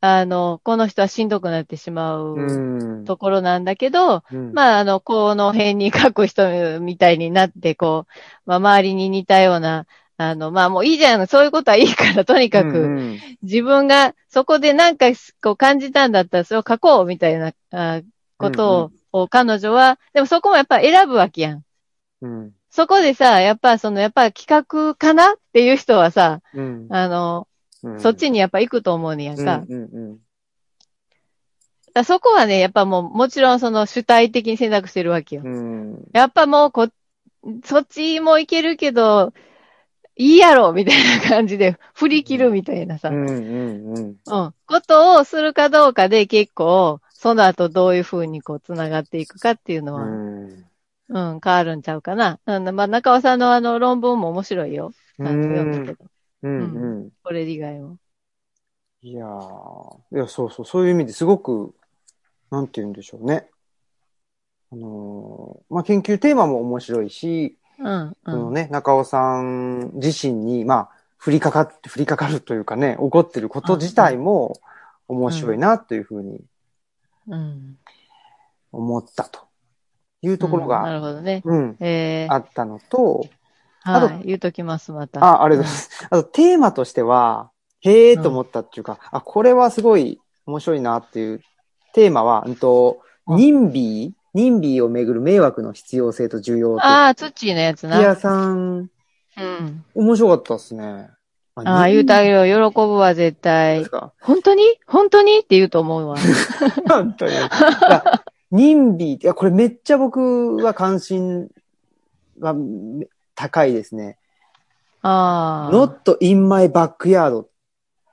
[0.04, 2.34] あの、この人はしんどくなってしまう。
[2.34, 3.04] うん。
[3.04, 4.52] ところなんだけど、うん。
[4.52, 8.12] まあ、あの、この辺に書く人みたいになって、こう、
[8.44, 9.86] まあ、周りに似たような、
[10.16, 15.06] あの、まあ、もういいじゃん、そういうことはいいから、とにかく、うん自分がそこでなんか
[15.40, 18.00] こう感じたんだったらそれを書こうみたいなあ
[18.38, 21.62] ことを、を彼女は、でもそこもやっぱ選ぶわけやん。
[22.22, 22.52] うん。
[22.70, 26.86] そこでさ、やっぱその、やっぱ企画かなっていう人はさ、うん。
[26.90, 27.46] あの、
[27.82, 29.64] うんそっちにやっぱ行くと思うねやんか。
[29.68, 30.18] うんうん
[31.94, 35.42] だからそこはね、やっぱもう、もちろんその主体的に選択してるわけよ。
[35.44, 36.88] うんやっぱもうこ、
[37.64, 39.34] そっちもいけるけど、
[40.16, 43.08] いいやろみたいな感じで振り切るみたいなさ。
[43.08, 44.54] うんうんうんうん。
[44.66, 52.40] ことをするかどうかで結構、その後どういうふうにこう繋がっていくかっていうのは、うん、変わるんちゃうかな。
[52.46, 54.92] うん、まあ、中尾さんのあの論文も面白いよ。
[55.18, 56.10] あの読んだけど。
[56.42, 57.10] うんうん。
[57.22, 57.96] これ以外も。
[59.02, 59.98] いやー。
[60.12, 61.74] いや、そうそう、そういう意味ですごく、
[62.50, 63.48] なんて言うんでしょうね。
[64.72, 70.90] あのーまあ、研究テーマも面白いし、うん、うのね、中尾さん自身に、まあ、
[71.24, 74.54] 降りかかって、降りかかるというかね、起こってること自体も
[75.08, 76.40] 面白いなというふうに
[77.28, 77.78] うん。
[78.72, 79.40] 思ったと
[80.22, 80.70] いうところうん。
[80.70, 81.42] なが、るほどね。
[81.44, 83.26] うん、えー、あったのと、
[83.84, 84.22] あとはい。
[84.24, 85.24] 言うときます、また。
[85.24, 86.06] あ、ありがとうございます。
[86.10, 91.40] あと、テーマとしては、へえと思ったっていうか、あ、これはすごい面白いなっていう
[91.94, 96.84] テーマは、うんと、うんニンビー、ニンビーをめぐる迷惑の必要性と需要と。
[96.84, 98.00] ああ、ツッチーのやつな。
[98.00, 98.90] ピアさん、
[99.38, 99.84] うん。
[99.94, 101.10] 面白かったですね。
[101.54, 102.70] ああ、言うてあげるよ。
[102.70, 103.86] 喜ぶわ、絶で対
[104.20, 104.64] 本当に？
[104.86, 105.38] 本当に？
[105.38, 106.16] って言うと思うわ。
[106.88, 107.32] 本当に。
[107.32, 111.48] いやニンビーって、いや、これめっちゃ僕は関心
[112.38, 113.06] がめ
[113.42, 114.18] 高いですね。
[115.02, 115.74] ああ。
[115.74, 117.46] not in my backyard。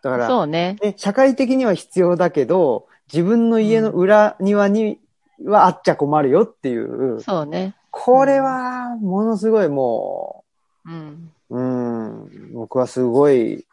[0.01, 0.77] だから、そうね。
[0.81, 4.99] ね、社会的には必要だけど、自分の家の裏庭に
[5.45, 7.75] はあっちゃ困るよっていう、そうね。
[7.91, 10.43] これは、ものすごいも
[10.85, 11.31] うん。
[11.51, 13.65] う、うん、僕はすごい、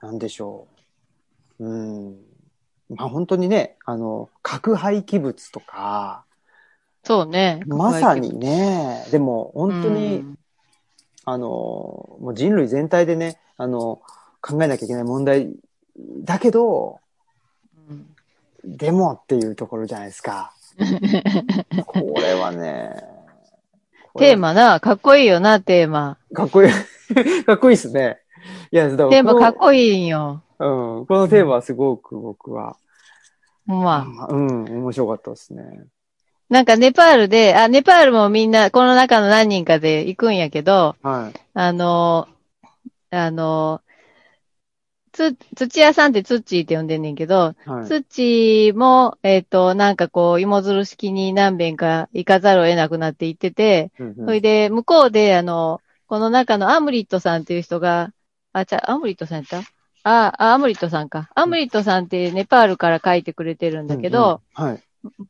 [0.00, 0.68] なんでしょ
[1.58, 1.64] う。
[1.66, 2.16] うん。
[2.90, 6.24] まあ本当にね、あの、核廃棄物とか、
[7.02, 7.62] そうね。
[7.66, 10.38] まさにね、でも本当に、うん
[11.30, 11.46] あの、
[12.20, 14.00] もう人類全体でね、あの、
[14.40, 15.52] 考えなきゃいけない問題
[16.24, 17.00] だけど、
[17.88, 18.06] うん
[18.62, 20.52] でもっていうところじゃないですか。
[21.86, 22.94] これはね、
[24.18, 26.18] テーマな、かっこいいよな、テーマ。
[26.34, 26.70] かっこいい。
[27.44, 28.18] かっこいいっすね。
[28.70, 30.42] いや、だからテーマかっここいいんよ。
[30.58, 32.76] の、うん、このテーマはすごく僕は、
[33.66, 34.06] ま。
[34.28, 35.84] うん、面白かったですね。
[36.50, 41.40] なんかネパールで、あ、ネパールもみんな、この中の何人かで行くんやけど、はい。
[41.54, 42.28] あの、
[43.10, 43.80] あの、
[45.12, 47.86] つ、土屋さんってツッチーって呼んでんねんけど、はい。
[47.86, 58.12] ツッチーも、えっ、と、なんかこう、芋づる式に何遍か行かざるを得なくなって行ってて、うんうんそれで、向こうで、あの、この中のアムリットさんっていう人が、
[58.52, 59.58] あ、ちゃ、アムリットさんやった？
[60.02, 61.30] あ、あ、アムリットさんか。
[61.34, 64.82] アムリットさんってネパールから書いてくれてるんだけど、うんうんはい。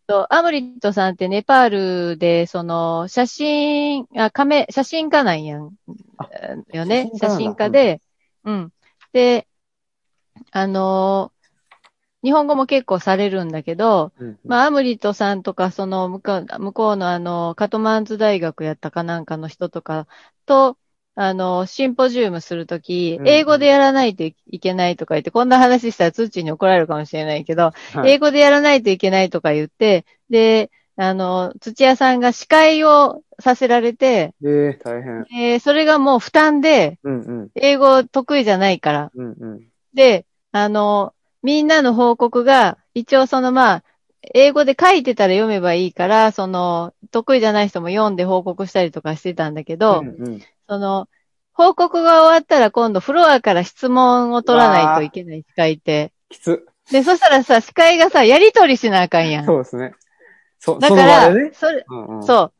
[0.06, 1.70] とアムリットさんってネパー
[2.10, 5.74] ルで、その、写真、あ、カメ、写真家なんやん。
[6.18, 6.28] あ
[6.72, 7.10] よね。
[7.14, 8.00] 写写真家で、
[8.44, 8.72] うん。
[9.12, 9.46] で、
[10.52, 11.40] あのー
[12.22, 20.06] 日本語も結構されるんだけど、うんうんまあ、アムリットさんとか、その、向こう、向こうのあの、カトマンズ大学やったかなんかの人とか
[20.44, 20.76] と、
[21.22, 35.26] あの、シンポジウムするときう、ん英語でやらないといけないとか言って、こんな話したら通知に怒られるかもしれないけど、はい英語でやらないといけないとか言って、で、あの、土屋さんが司会をさせられて、ええ大変。
[35.34, 37.48] えーそれがもう負担で、うんうん。
[37.54, 39.10] 英語得意じゃないから。
[39.14, 39.60] うんうん。
[39.92, 41.12] で、あの、
[41.42, 43.84] みんなの報告が、一応そのまあ、
[44.32, 50.40] 英語で書いてたら読めばいいから、その、得意じゃない人も読んで報告したりとかしてたんだけど、うんうん
[50.70, 51.08] その、
[51.52, 56.12] 報告が終わったら今度フロアから質問を取らないといけない司会って。
[56.28, 56.64] きつ。
[56.92, 59.46] で、そしたらさ、司会がさ、やりとりしなあかんやん。
[59.46, 59.94] そうですね。
[60.60, 61.50] そ、だから、でね。
[61.52, 62.24] それ、うんうん。
[62.24, 62.52] そ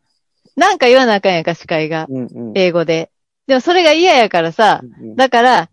[0.57, 0.61] う。
[0.61, 2.07] なんか言わなあかんやんか、司会が。
[2.11, 2.53] うんうん。
[2.57, 3.13] 英語で。
[3.47, 5.71] でもそれが嫌やからさ、うんうんだから、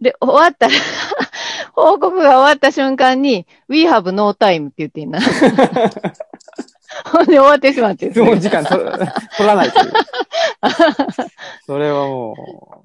[0.00, 0.74] で、終わったら、
[1.74, 5.20] 報告が終わった瞬間に、We have no time って言ってんな。
[7.20, 8.10] で終わってしまって。
[8.10, 8.98] 質問時間取ら
[9.36, 9.72] 取らないいう。
[11.66, 12.84] それはも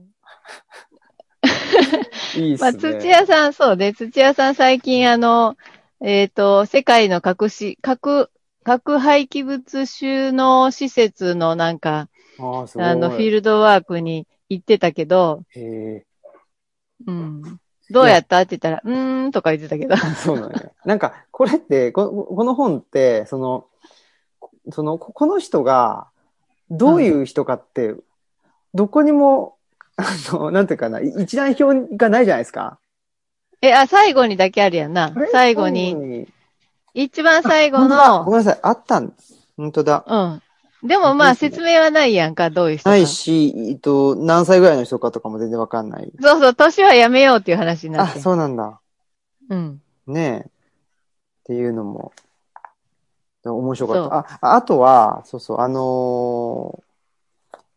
[2.35, 2.77] う、いいっすまあ、ね。
[2.77, 5.57] 土屋さん、そうで、土屋さん最近あの、
[6.01, 8.29] えっ、と、世界の核し、核、
[8.63, 12.07] 核廃棄物収納施設のなんか、
[12.39, 16.05] ああ、の、フィールドワークに行ってたけど、へえ。
[17.07, 17.59] うん。
[17.89, 19.95] どうやったって言ったら、うーんとか言ってたけど。
[20.15, 20.71] そうなんや。
[20.85, 23.68] なんか、これって、ここの本って、その、こ
[24.71, 26.07] その、ここの人が、
[26.69, 27.95] どういう人かって、
[28.73, 29.55] どこにも、
[29.95, 32.79] あの、なんていうかな、い一覧表がないじゃないですか。
[33.61, 35.13] え、あ、最後にだけあるやんな。
[35.31, 36.27] 最後に、。
[36.93, 38.59] 一番最後本当だごの、めんなさい。
[38.61, 39.13] あったん。
[39.57, 40.03] 本当だ。
[40.07, 40.17] う
[40.85, 40.87] ん。
[40.87, 42.91] でもまあ説明はないやんか、どういう人か。
[42.91, 46.09] ないし、えっと、何歳ぐらいの人かとかも全然わかんない。
[46.21, 48.19] そうそう、年はやめようっていう話になあ、って。
[48.21, 48.79] そうなんだ。
[49.49, 49.81] うん。
[50.07, 50.47] ねえ。
[50.47, 50.51] っ
[51.43, 52.13] ていうのも、
[53.45, 54.47] 面白かった。
[54.47, 56.89] あ、あとは、そうそう、あのー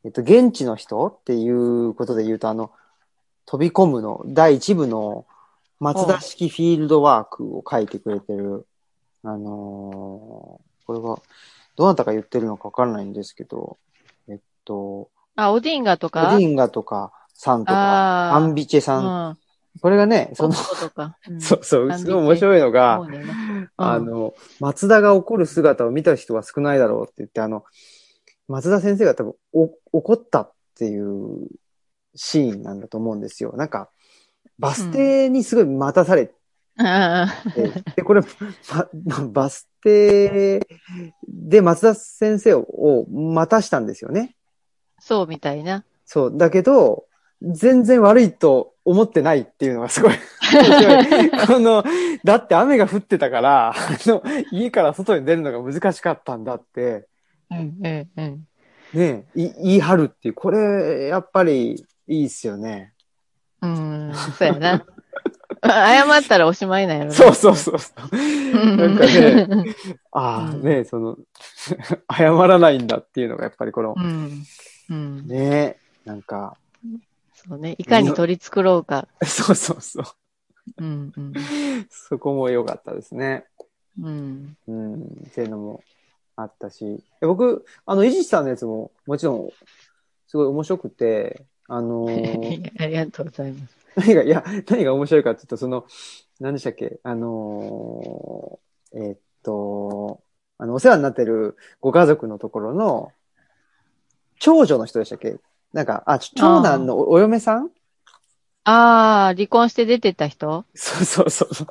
[0.04, 2.72] えっと、現地の人っていうことで言うと、あの、
[3.46, 5.26] 飛び込むの、第一部の
[5.78, 8.66] 松田式フィールドワークを書いてくれてる、
[9.22, 11.16] あのーこれが、
[11.76, 13.78] どなたが言ってるのかわからないんですけど、
[14.28, 19.38] えっと、あ、オディンガとオかディンガとかさんとか、アンビチェさん、
[19.74, 19.80] うん。
[19.80, 21.16] これがね、その、そとか。
[21.28, 27.64] うんそうそう、すごい面白いのが、ねうんあの、松田が怒る姿を見た人は少ないだろうって言って、あの、
[28.48, 31.48] 松田先生が多分お怒ったっていう
[32.14, 33.52] シーンなんだと思うんですよ。
[33.56, 33.90] なんか、
[34.58, 36.34] バス停にすごい待たされて、
[36.78, 37.26] あ
[37.96, 38.22] で、これ、
[39.04, 40.66] まバス停
[41.28, 44.36] で松田先生を待たしたんですよね。
[44.98, 45.84] そうみたいな。
[46.06, 46.36] そう。
[46.36, 47.04] だけど、
[47.42, 50.12] 全然悪いと思ってないっていうのがすごい。
[51.46, 51.84] この、
[52.24, 53.74] だって雨が降ってたから、あ
[54.06, 54.22] の、
[54.52, 57.08] 家から外に出るのが難しかったんだって、
[57.50, 58.46] うん、うん、うん。
[58.94, 62.92] ねい言い張るっていう、これ、やっぱりいいっすよね。
[63.60, 64.84] うん、そうやな。
[65.64, 67.16] 謝ったらおしまいなんやろな。
[67.16, 67.76] そうそうそう。
[68.76, 69.46] なんかね、
[70.10, 71.16] ああ、うんねその、
[72.12, 74.42] 謝らないんだっていうのがやっぱりこのう、ん。
[74.90, 75.26] うん。
[75.28, 76.56] ねなんか、
[77.48, 77.74] そうね。
[77.78, 79.08] いかに取り繕うか。
[79.24, 80.04] そうそうそう。
[80.78, 81.32] うん、うん。
[81.90, 83.46] そこも良かったですね。
[84.00, 84.56] うん。
[84.68, 85.82] うん、っていうのも
[86.36, 87.02] あったし。
[87.20, 89.50] で僕、あの、イジさんのやつももちろん、
[90.28, 93.76] すごい面白くて、あのー ありがとうございます。
[93.96, 95.86] 何が、いや、何が面白いかっていうと、その、
[96.40, 96.98] 何でしたっけ？
[97.02, 100.22] あのーえーっと、
[100.58, 103.12] あの、お世話になってるご家族のところの、
[104.38, 105.38] 長女の人でしたっけ？
[105.72, 107.70] なんか、あ、ち長男のおお嫁さん？
[108.64, 110.64] ああ、離婚して出てった人？
[110.74, 111.66] そうそうそうそう。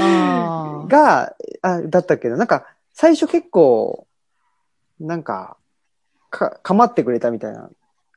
[0.00, 0.86] ああ。
[0.88, 4.06] が、あ、だったけど、なんか、最初結構、
[5.00, 5.56] なんか、
[6.30, 7.70] か、かまってくれたみたいな。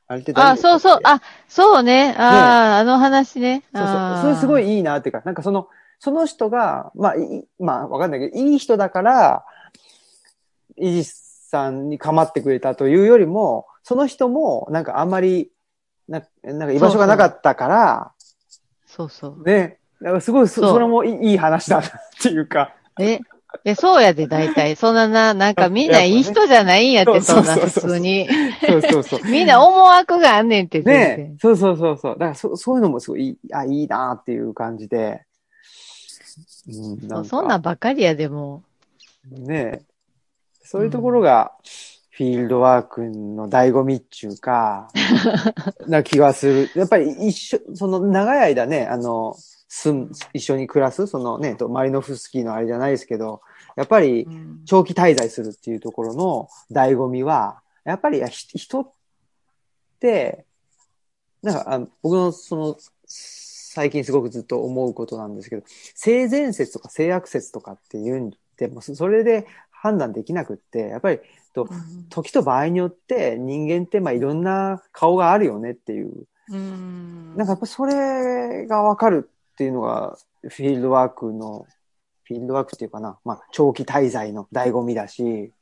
[0.06, 1.00] あれって誰あ、そうそう。
[1.02, 2.14] あ、そうね。
[2.16, 3.64] ああ、あの話ね。
[3.74, 5.68] そうそうそれすごいいいなっていうか、なんかその、
[5.98, 9.44] その人が、まあ、いいまあ、わかんないけど、いい人だから、
[10.76, 15.50] イジスさんに構ってくれたというよりも、その人も、なんかあんまり、
[16.08, 18.12] ななんか居場所がなかったから、
[18.86, 19.42] そうそう。
[19.44, 19.78] ね。
[20.00, 22.74] だからすごいそ、それもいい話だなっていうか。
[22.98, 23.20] え、
[23.64, 24.74] え、そうやで、大体。
[24.76, 28.26] そんなな、なんかみんないい人じゃないんやって、そんそうそう普通に。
[28.66, 29.20] そうそうそう。
[29.28, 31.38] みんな思惑があんねんって、全ね然。
[31.38, 32.12] そうそうそうそう。
[32.12, 35.24] だからそそういうのもすごいいい、あ、いいなっていう感じで。
[36.68, 38.62] うん、んそんなんばっかりやでも
[39.30, 39.82] ね
[40.62, 41.52] そういうところが、
[42.16, 44.88] フィールドワークの醍醐味っていうか、
[45.88, 46.70] な気がする。
[46.76, 49.34] やっぱり一緒、その長い間ね、あの、
[49.66, 53.40] 住む、一緒に暮らす、そのね、とマリノフスキーのあれじゃないですけど、
[53.74, 54.28] やっぱり
[54.64, 58.90] 長期滞在するっていうところの醍醐味は、やっぱりひ人っ
[59.98, 60.44] て、
[61.42, 62.76] なんかあの僕のその、
[63.08, 71.18] 最近すごくずっと思うことなんですけど、性善説とか性悪説とかっていうんでも、そそれで判断できなくって、やっぱり
[71.62, 77.34] うん時と場合によって人間ってまあいろんな顔があるよねっていう、うん。
[77.36, 81.66] なんかやっぱそれがわかるっていうのがフィールドワークの、
[82.24, 85.52] フィールドワークっていうかな、まあ長期滞在の醍醐味だし、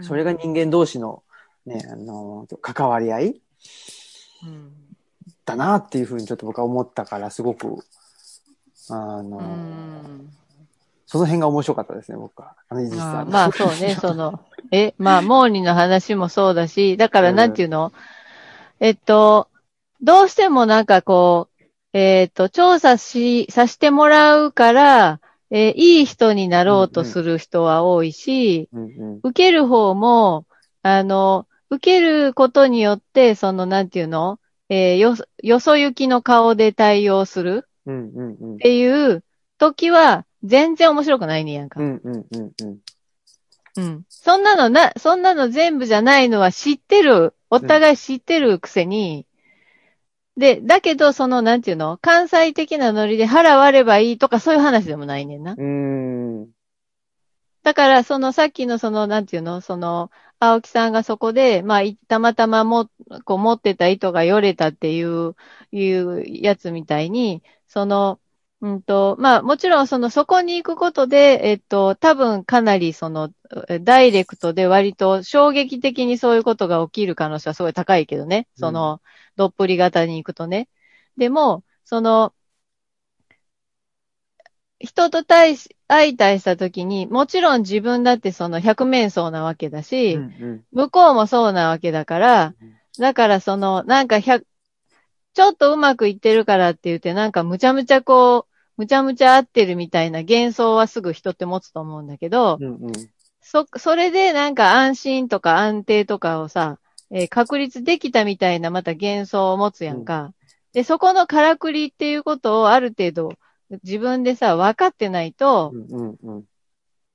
[0.00, 1.22] それが人間同士の
[1.64, 3.40] ね、あの、関わり合い
[4.44, 4.72] うん。
[5.44, 7.78] だなっていうふうにちょっと僕は思ったから、すごく、
[8.90, 10.30] あの、うん
[11.06, 12.54] その辺が面白かったですね、僕は。
[12.68, 14.40] あの、イジスさんまあそうね、 その、
[14.72, 17.92] え、まあ、モーニーの話もそうだし、だからうんなんていうの、
[18.80, 19.48] えっと、
[20.02, 29.20] どうしてもなんかこう、えっと、調査し、させてもらうから、えーいい人になろうとする人は多いし、うんうん。
[29.22, 30.44] 受ける方も、
[30.82, 38.58] あの、受けることによって、その、なんていうの、えーよ、よそ行きの顔で対応するっ。
[38.58, 39.24] ていう
[39.58, 41.80] 時は、全然面白くないねやんか。
[41.80, 42.78] うんうんうんうん。
[43.76, 44.04] うん。
[44.08, 47.34] そんなのな、そんなの全部じゃないのは知ってる。
[47.50, 49.26] お互い知ってるくせに。
[50.36, 51.98] で、だけど、その、なんていうの？
[51.98, 55.52] 関西的なノリで払わればいいとかそういう話でもないねんな。
[55.52, 56.48] うーん。
[57.62, 59.60] だから、そのさっきのその、なんていうの？
[59.60, 62.90] その、青木さんがそこで、まあ、いたまたまも、
[63.24, 65.34] こう持ってた糸がよれたっていう、
[65.72, 68.20] いうやつみたいに、その、
[68.62, 73.30] うんと、まあ、もちろんその、そこに行くことで、えっと、多分かなりその、
[73.68, 78.48] えダイレクトで割と衝撃的にそういうことが起きる可能性はすごい高いけどね。
[78.54, 79.02] その、
[79.36, 80.68] どっぷり型に行くとね。
[81.18, 82.32] でも、その、
[84.78, 94.46] 人と対し、相対したときに、もちろん自分だってその百面相なわけだし、うんうん向こうもそうなわけだからうん、だからその、なんか百、
[95.36, 102.92] ちょっとうまくいってるからって言って、なんかむちゃむちゃこう、むちゃむちゃ合ってるみたいな幻想はすぐ人って持つと思うんだけど、うんうん。
[103.42, 106.78] そ、それでなんか安心とか安定とかをさ、
[107.10, 110.32] えー確立できたみたいなまた幻想を持つやんか。
[110.72, 113.34] で、そこのからくりっていうことをある程度
[113.84, 116.44] 自分でさ、分かってないと、うんうんうん。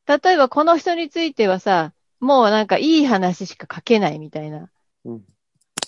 [0.06, 4.70] 例えばこの人についてはさ、もうなんかいい話しか書けないみたいな。
[5.06, 5.24] うん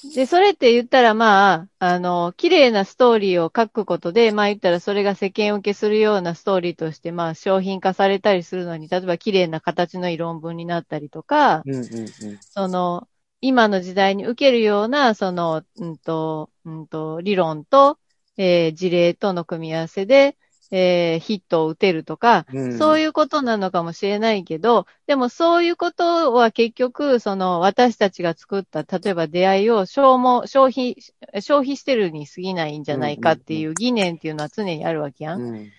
[0.04, 12.40] で、それって言ったらまあ、あの、綺麗なストーリーを書くことで、まあ言ったらそれが世間受けするようなストーリーとして、まあ商品化されたりするのに、例えば綺麗な形のいい論文になったりとか、うんうんうん。
[12.42, 13.08] その、
[13.42, 17.98] 今の時代に受けるような、その、うんと、うんと、理論と、
[18.38, 20.38] えー事例との組み合わせで、
[20.76, 30.98] えーヒットを打てるとか、うんそういうことなのかもしれないけど、でもそういうことは結局、その私たちが作った、例えば出会いを消耗、消費、
[31.42, 35.42] 消費してるに過ぎないんじゃないかっていう疑念っていうのは常にあるわけやん。
[35.42, 35.72] うん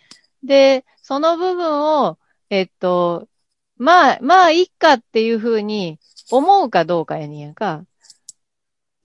[0.45, 2.19] で、その部分を、
[2.51, 3.29] えっと、
[3.77, 5.99] まあ、まあ、いっかっていうふうに
[6.31, 7.85] 思うかどうかやねんやんか。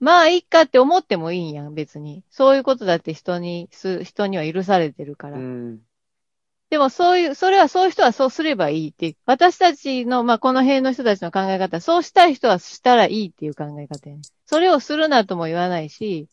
[0.00, 2.24] まあ、いっかって思ってもいいんやん、別に。
[2.30, 5.38] そういうことだって人に、す、人には許されてるから。
[5.38, 5.80] うん
[6.70, 9.16] でもそういう、それはそういう人はそうすればいいって。
[9.26, 14.22] 私たちの、まあ、この辺の人たちの考え方、そうしたい人はしたらいいっていう考え方やねん。
[14.46, 16.28] それをするなとも言わないし、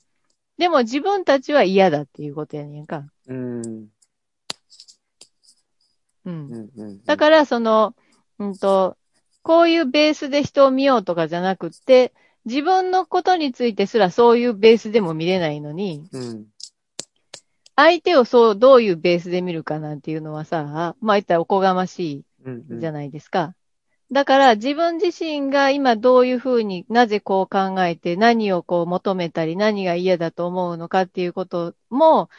[0.59, 3.03] でも自分たちは嫌だっていうことやねんか。
[3.27, 3.89] うんうん。
[6.25, 7.03] うんうん。
[7.03, 7.95] だから、その、
[8.37, 8.95] うんと、
[9.41, 12.13] こういうベースで人を見ようとかじゃなくって、
[12.47, 16.45] 自分のことについてすらそういうベースでも見れないのに、うん
[17.79, 22.77] 相手をそう、どういうベースで見るかなんていうのはさ、まあ言ったらおこがましうんうん。
[22.77, 23.53] いじゃないですか。
[24.11, 32.29] だから自分自身が今どういうふうになぜこう考えて何をこう求めたり何が嫌だと思うのかっていうことも、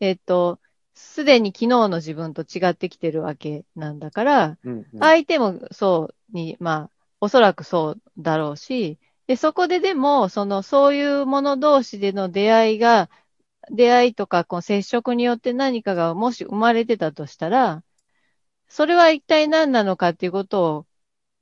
[0.00, 0.58] えっと、
[0.94, 6.90] すでに昨日の自分と違ってきてるわけなんだから、うんうん相手もそうに、まあ、
[7.20, 8.98] おそらくそうだろうし、
[9.30, 13.08] で、そこででも、その、そういうもの同士での出会いが、
[13.70, 17.84] 出会いとか、こう、接触によって何かがもし生まれてたとしたら、
[18.66, 20.86] それは一体何なのかっていうことを、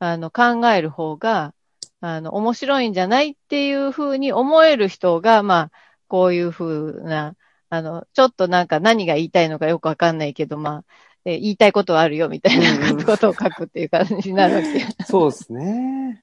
[0.00, 1.54] あの、考える方が、
[2.02, 5.72] あの、面白いんじゃないっていうふうに思える人が、まあ、
[6.08, 6.66] こういうふ
[7.00, 7.36] うな、
[7.70, 10.92] あの、ちょっとなんか何が言いたいのかよくわかんないけど、まあ、
[11.24, 14.86] え言いたいことはあるよみたいなことを書くっていう感じになるわけ。
[15.08, 16.22] そうですね。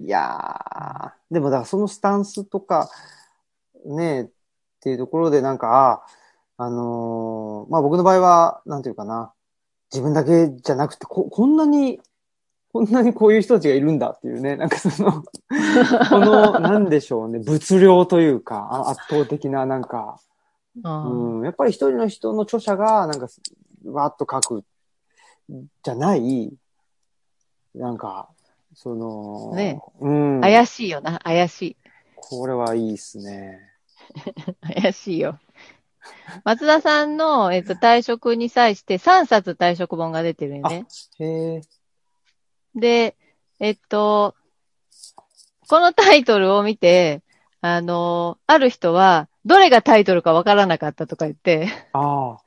[0.00, 2.90] いやー、でもだからそのスタンスとか、
[3.86, 4.28] ね、っ
[4.80, 6.04] ていうところでなんか、
[6.58, 9.32] あ、あのーまあ僕の場合は、なんていうかな、
[9.92, 12.00] 自分だけじゃなくて、こ、こんなに、
[12.72, 15.22] こんなにこういう人たちがいるんだっていうね、なんかその、
[16.10, 20.20] この、なんでしょうね、物量というか、あ圧倒的ななんか、
[20.82, 23.28] うんうん、やっぱり一人の人の著者が、なんか、
[23.86, 24.64] わーっと書く、
[25.48, 26.52] じゃない、
[27.74, 28.28] なんか、
[28.76, 30.40] その、ねうん。
[30.42, 31.76] 怪しいよな、怪しい。
[32.14, 33.58] これはいいっすね。
[34.82, 35.40] 怪しいよ。
[36.44, 40.86] 松田さんの、えっと、退職に際して3冊退職本が出てるよね。
[41.18, 41.60] へえ。
[42.74, 43.16] で、
[43.58, 44.34] えっと、
[45.68, 47.22] このタイトルを見て、
[47.62, 52.38] あの、ある人は、どれがタイトルかわからなかったとか言って、ああ。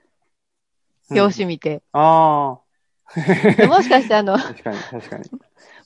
[1.09, 1.81] 表紙見て。
[1.91, 2.59] あ
[3.57, 5.23] でもしかしてあのあ。、確かに、確かに。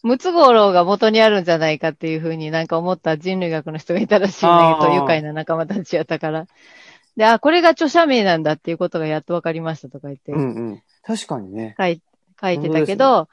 [0.04, 6.46] ムツゴロウが元にあるんじゃないかっていうふうになんか思った人類学の人がいたらしいんだけど、愉快な仲間たちやったから。
[7.16, 10.84] で、あ、これが著者名なんだっていうことがやっとわかりましたとか言ってうんうん。
[11.04, 11.76] 確かにね。
[11.78, 12.02] 書い
[12.42, 13.30] 書いてたけど、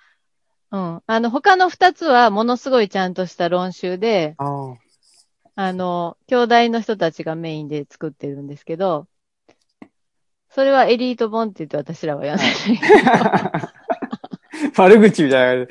[0.70, 1.02] うん。
[1.04, 4.74] あの、他の二つはものすごいちゃんとした論集で、あ
[5.56, 9.08] あの、兄弟の人たちがメインで作ってるんですけど、
[10.50, 12.48] それはエリート本って言って私らは呼んでる。
[13.06, 13.72] あ。
[14.76, 15.66] 悪口みたいな。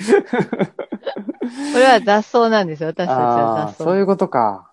[1.39, 1.45] こ
[1.77, 3.83] れは雑草なんですよ、私たちあはあ、雑草。
[3.85, 4.71] そういうことか。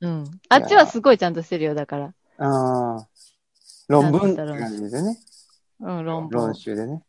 [0.00, 0.24] うん。
[0.48, 2.14] あっちはすごいちゃんとしてるよ、だから。
[2.38, 3.06] ああ。
[3.88, 5.18] 論文って感じですね。
[5.80, 6.54] うん、論文論。
[6.54, 7.02] 集でね。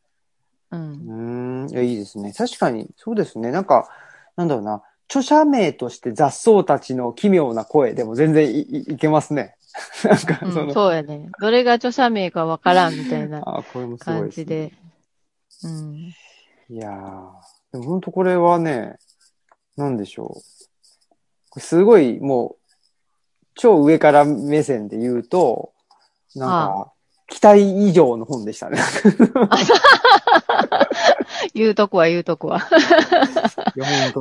[0.72, 0.78] う。
[0.78, 1.70] うんーん。
[1.70, 2.34] いや、いいですね。
[2.34, 3.52] 確かに、そうですね。
[3.52, 3.90] なんか、
[4.36, 4.84] なんだろうな。
[5.10, 9.56] 著者名として雑草たちの奇妙な声でも全然いいいけますね。
[10.04, 11.30] なんか、うんその、そうやね。
[11.40, 14.44] どれが著者名かわからんみたいなあこれもすごい感です、ね。
[14.44, 14.74] じで。
[15.64, 15.96] うん。
[16.70, 17.30] いやー、
[17.72, 18.98] でも本当これはね、
[19.76, 20.42] なんでしょ
[21.56, 21.60] う。
[21.60, 22.56] すごいもう、
[23.56, 25.74] 超上から目線で言うと、
[26.36, 26.92] なんか、
[27.30, 28.80] 期待以上の本でしたね。
[31.54, 32.62] 言うとこは言うとこは。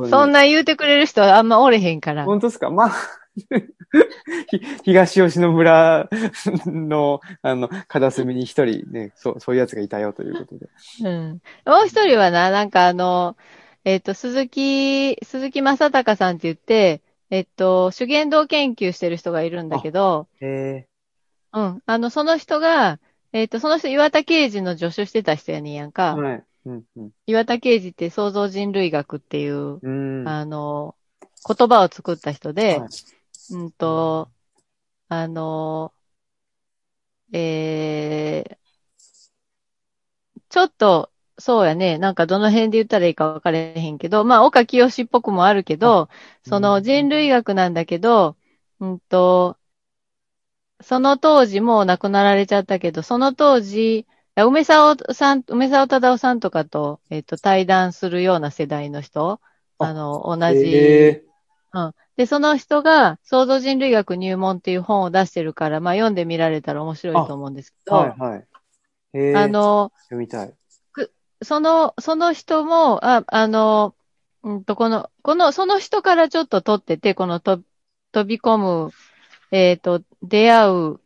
[0.09, 2.25] そんな言うてくれる人はあんまおれへんから。
[2.25, 2.69] 本当ですか？
[2.69, 2.95] まあ、ひ
[4.83, 6.09] 東吉野村
[6.65, 10.67] の、あの、片隅に一人ね、そう、そういうやつがいたよということで。
[11.03, 11.41] うん。
[11.65, 13.37] もう一人はな、なんかあの、
[13.85, 20.87] えっ、と、鈴木、鈴木正隆さんって言って、えっ、と、修験道研究してる人がいるんだけど、へ
[21.53, 21.81] うん。
[21.85, 22.99] あの、その人が、
[23.33, 26.15] えっ、と、その人岩田刑事の助手してた人やねんやんえか。
[26.15, 26.43] はい。
[26.65, 27.11] うん、うん。
[27.27, 30.27] 岩田刑事って創造人類学っていう、うん。
[30.27, 30.95] あの、
[31.47, 32.89] 言葉を作った人で、はい
[33.49, 34.31] うんと、
[35.09, 35.93] あの、
[37.31, 38.57] えー、
[40.49, 41.97] ちょっと、そうやね。
[41.99, 46.09] なんかどの辺で言ったらいいか分かれへんけど、まあ、岡清っぽくもあるけど、
[46.43, 48.37] その人類学なんだけど、
[48.79, 49.57] うんと、
[50.81, 59.41] その当時もう亡くなられちゃったけど、その当時、梅沢さん、梅沢忠夫さんとかと、えっと、対談するような世代の人、
[59.79, 61.23] ああの、同じ、へ
[62.17, 68.47] で、その人が、創造人類学入門っていう本を出してるから、まあ読んでみられたら面白いと思うんですけーど、はいはい。
[69.35, 70.53] あ、の、読みたい。
[71.43, 73.95] その、その人も、あ、あの、
[74.43, 77.61] うんと、この、この、その人からちょっと取ってて、このと、
[78.11, 78.91] 飛び込む、
[79.51, 80.99] えっ、と、出会う、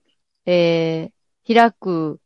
[0.45, 2.22] えー、開く、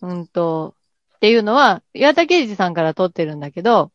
[0.00, 0.74] うんと、
[1.16, 3.92] っていうのは、岩田圭司さんから取ってるんだけど。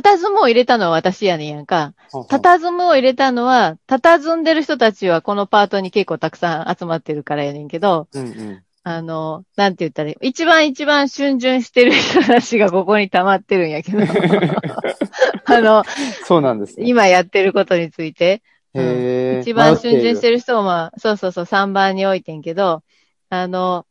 [0.00, 1.92] 佇むを入れたのは私やねんやんか。
[2.12, 8.62] 佇むを入れたのは、佇んでる人たちはこのパートに結構たくさん集まってるからやねんけど、うんうん。
[8.84, 10.28] あの、なんて言ったらいい？
[10.28, 13.98] 一番一番逡巡してる人たちがここに溜まってるんやけど、
[15.44, 15.84] あの、
[16.24, 16.86] そうなんですね。
[16.88, 18.42] 今やってることについて、
[18.74, 19.40] へえ。
[19.42, 20.36] 一番逡巡してる。
[20.36, 22.82] る人をまあ、そうそうそう、3番に置いてんけど、
[23.28, 23.84] あの、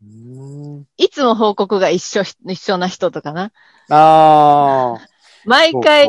[0.00, 3.52] うんいつも報告が一緒、一緒な人とかな。
[3.90, 5.08] ああ。
[5.44, 6.08] 毎回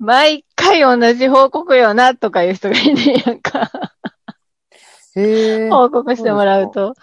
[0.00, 3.70] 毎回同じ報告よな、とかいう人がいねえやんか。
[5.14, 5.68] へえ。
[5.68, 6.94] 報告してもらうと。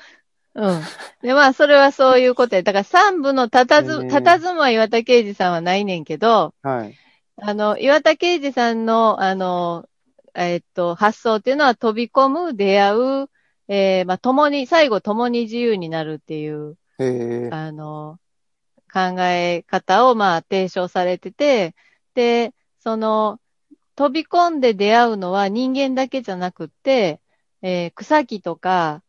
[0.56, 0.82] うん。
[1.22, 2.64] で、まあ、それはそういうことや。
[2.64, 6.96] だから、三部のたたず、たたずま岩田啓二さんはないねんけど、はい。
[7.40, 9.88] あの、岩田啓二さんの、あの、
[10.34, 13.30] えっと、発想っていうのは飛び込む、出会う、
[13.68, 17.06] えーまあ、共に、最後共に自由になるっていう、へ
[17.46, 17.50] え。
[17.52, 18.18] あの、
[18.98, 21.76] 考え方を、まあ、提唱されてて、
[22.16, 23.40] で、その、
[23.96, 27.22] 飛び込んで出会うのは人間だけじゃなくって、
[27.62, 29.04] えー草木とか、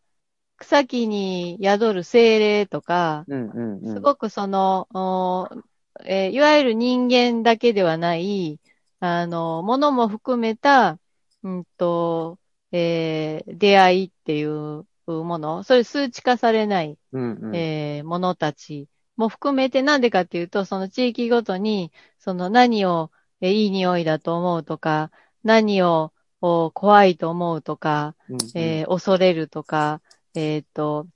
[0.58, 3.94] 草木に宿る精霊とか、うんうんうん。
[3.94, 5.48] すごくその、お
[6.04, 8.60] えーいわゆる人間だけではない、
[9.00, 10.98] あの、ものも含めた、
[11.42, 12.38] うんと、
[12.72, 17.56] えー出会いっていうもの、それ数値化されない、うんうん。
[17.56, 18.88] えーものたち
[19.18, 23.10] も含めてなんでかっていうと、その地域ごとに、その何を、
[23.40, 25.10] えーいい匂いだと思うとか、
[25.44, 30.00] 何をお怖いと思うとか、うんうんえー恐れるとか、
[30.34, 31.08] えっ、と、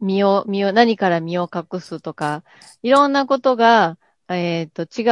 [0.00, 2.44] 身を、身を、何から身を隠すとか、
[2.82, 5.04] いろんなことが、えっ、と、違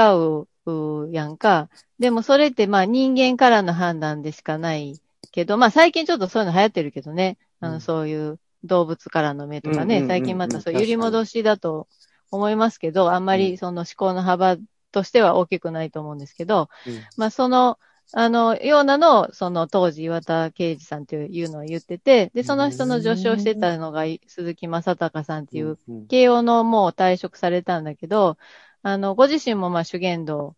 [0.44, 1.70] う、うやんか。
[1.98, 5.00] でもそれって、まあ人間からの判断でしかない
[5.32, 7.38] けど、まあ最近ちょっとそういうの流行ってるけどね。
[7.60, 10.04] あの、うんそういう動物からの目とかね。
[10.06, 11.88] 最近またそう揺り戻しだと
[12.30, 13.40] 思いますけど、あんまうん。
[13.40, 14.56] りその思考の幅
[14.92, 17.00] としては大きくないと思うんですけど、うん。
[17.16, 17.78] まあ、その、
[18.12, 28.36] あの、ようなのを、その当時岩田圭司さんというのを言ってて、で、その人の助手をしてたのがい鈴木正隆さんっていう、うん慶応のもう退職されたんだけど、
[28.82, 30.56] あの、ご自身もまあ主言道、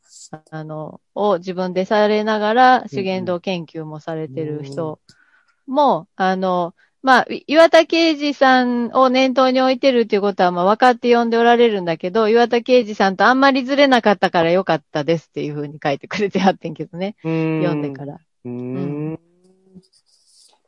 [0.50, 4.98] あの、を自分でされながら主言道研究もされてる人
[5.66, 17.16] も、あの、まあ、い岩田啓二さんを念頭に置いてるっていうことは、まあ、分かって読んでおられるんだけど、岩田啓二さんとあんまりずれなかったからよかったですっていうふうに書いてくれてはってんけどね。
[17.22, 18.14] 読んでから。
[18.44, 19.18] うーん。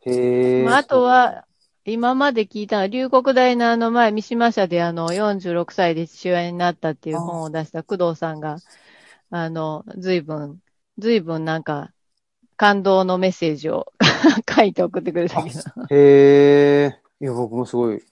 [0.07, 0.65] へえ。
[0.65, 1.47] まあ、あとは、
[1.85, 8.57] 今まで聞いたのは、龍谷大のあの前、三島社であの、46歳で父親になったっていう本を出した工藤さんが、
[9.31, 10.59] あの、随分、
[10.99, 11.93] 随分なんか、
[12.57, 13.93] 感動のメッセージを
[14.49, 15.59] 書いて送ってくれたけど。
[15.91, 17.01] へえ。
[17.21, 18.03] いや、僕もすごい、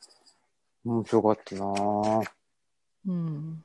[0.84, 2.30] 面白かったなぁ。
[3.07, 3.64] うん。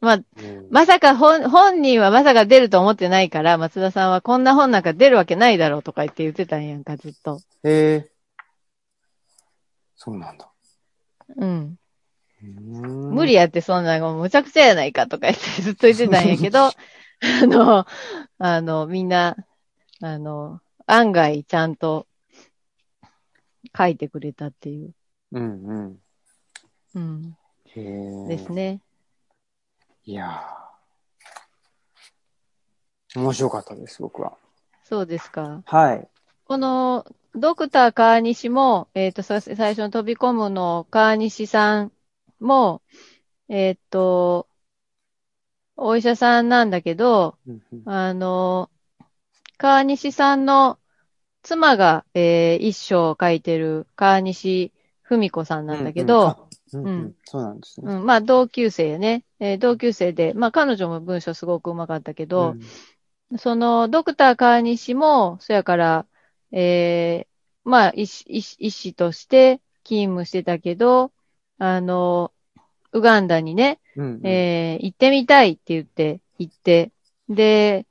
[0.00, 7.40] まあ、うんまさか本、本人はまさか出ると思ってないから、松田さんはこんな本なんか出るわけないだろうとか言って言ってたんやんか、ずっと。
[7.64, 8.10] へえ。
[9.96, 10.50] そうなんだ。
[11.36, 11.78] うん。
[12.42, 16.72] 無無理やってそんなのむちゃくちゃやないかとか言ってずっと言ってたんやけど、 あ
[17.46, 17.86] の、
[18.38, 19.36] あの、みんな、
[20.02, 22.06] あの、案外ちゃんと
[23.76, 24.94] 書いてくれたっていう、
[25.32, 26.00] うんうん。
[26.94, 28.28] うん、へえ。
[28.28, 28.80] ですね。
[30.04, 34.36] いやー面白かったです、僕は。
[34.84, 35.62] そうですか。
[35.66, 36.08] はい。
[36.44, 41.92] この、ドクター川西も、えっ、と、さ最初の飛び込むの川西さん
[42.40, 42.82] も、
[43.48, 44.48] えっ、と、
[45.76, 47.38] お医者さんなんだけど、
[47.84, 48.70] あの、
[49.58, 50.78] 川西さんの
[51.42, 57.92] 妻が、えー一章を書いてる川西文子さんなんだけど、うんうん、ううんんそうなんですね。
[57.94, 59.24] うん、まあ同級生やね。
[59.38, 62.56] えー同級生で、まあ彼女も文章すごくうまかったけど、
[63.38, 66.06] そのドクター川西も、そやから、
[66.52, 71.12] えーまあ医師、医師医師として勤務してたけど、
[71.58, 72.32] あの、
[72.92, 76.90] ウガンダにね、うんうんえー行ってみたいって言って、行って。
[77.28, 77.86] で、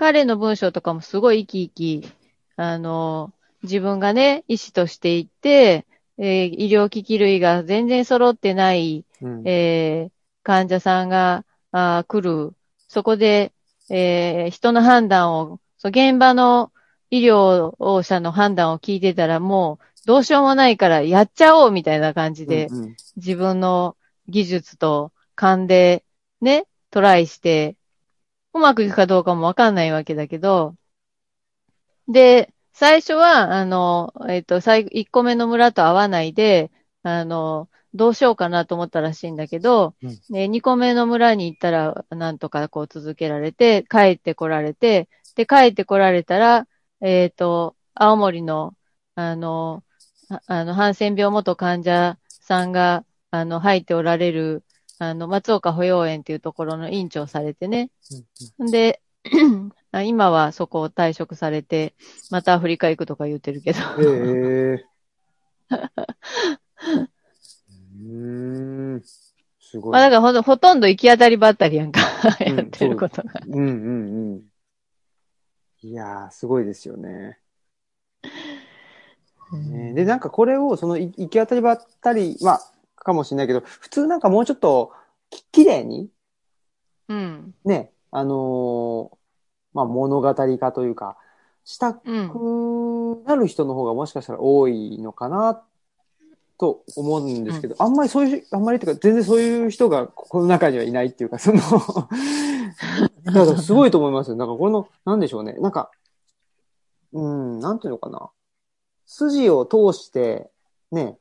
[0.00, 2.12] 彼の文章とかもすごい生き生き、
[2.56, 5.86] あの、自分がね、医師として行って、
[6.16, 12.54] えー医療機器類が全然揃ってない、うんえー患者さんがあー来る。
[12.88, 13.52] そこで、
[13.90, 16.72] えー人の判断を、そう現場の
[17.10, 23.96] 医療者の判断を聞いてたらもうどうしようもないからやっちゃおうみたいな感じで、うんうん自分の
[24.28, 26.04] 技術と勘で
[26.40, 27.76] ね、トライして、
[28.54, 30.74] うまくいくかどうかもわかんないわけだけど、
[32.08, 36.70] で、最初は、あの、えっ、と、最後、1個目の村と会わないで、
[37.02, 40.20] あの、どうしようかなと思ったらしいんだけど、うん。
[40.30, 46.66] で2個目の村に行ったら、なんとかこう続けられて、帰ってこられて、で、帰ってこられたら、
[47.00, 48.74] えっ、と、青森の、
[49.14, 49.84] あの、
[50.28, 54.64] ああの、ハンセン病元患者さんが、あの、入っておられる、
[55.02, 57.90] あの、松岡保養園っていうところの院長されてね。
[58.58, 59.00] で、
[59.92, 61.94] あ今はそこを退職されて、
[62.30, 63.78] またアフリカ行くとか言ってるけど。
[63.98, 64.84] へえ。
[67.98, 69.02] ーん。
[69.58, 69.92] すごい。
[69.92, 72.02] まあだからほんとほとんど行き当たりばったりやんか。
[72.46, 73.40] うんやってることが。
[73.46, 73.72] うんうん
[74.32, 74.42] うん。
[75.82, 77.38] いやー、すごいですよね。
[79.50, 84.92] ねで、なんかこれを、その、い行き当たりばったり、まあ、かもしれないけど、普通なんかもうちょっと
[85.30, 86.08] き、綺麗に、
[87.08, 87.54] うん。
[87.64, 89.16] ね、あのー
[89.72, 91.16] まあ、物語化というか、
[91.64, 92.30] したうん。
[92.30, 95.62] くなる人の方がもしかしたら多いのかな、
[96.58, 101.58] と思うんですけど、あんまりそういう、あんまりっていうか、全然そういう人がこの中にはいないっていうか、その、
[103.24, 104.36] だからすごいと思いますよ。
[104.36, 105.54] なんかこの、なんでしょうね。
[105.54, 105.90] なんか、
[107.12, 108.30] うん、なんていうのかな。
[109.06, 110.50] 筋を通して、
[110.92, 111.18] ね、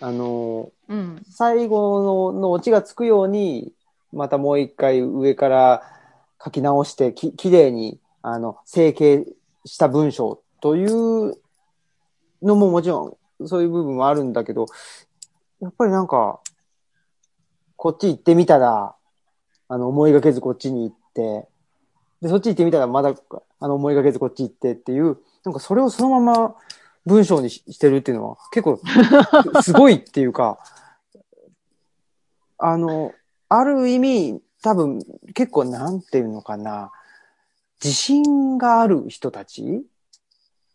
[0.00, 1.22] あのうん。
[1.30, 3.72] 最後ののオチがつくように、
[4.12, 5.82] またもう一回上から
[6.42, 9.26] 書き直して、き、きれいに、あの、整形
[9.64, 11.38] した文章という
[12.42, 14.66] のももちろん、そういう部分もあるんだけど、
[15.60, 16.40] やっぱりなんか、
[17.76, 18.94] こっち行ってみたら、
[19.68, 21.48] あの、思いがけずこっちに行って、
[22.20, 23.14] で、そっち行ってみたらまだ、
[23.60, 26.54] あの、思いがけずこっち行ってっていう、なんかそれをそのまま
[27.06, 28.80] 文章にししてるっていうのは結構
[29.62, 30.58] すごいっていうか、
[32.58, 33.12] あの、
[33.48, 35.00] ある意味、多分、
[35.34, 36.92] 結構なんていうのかな、
[37.82, 39.84] 自信がある人たち？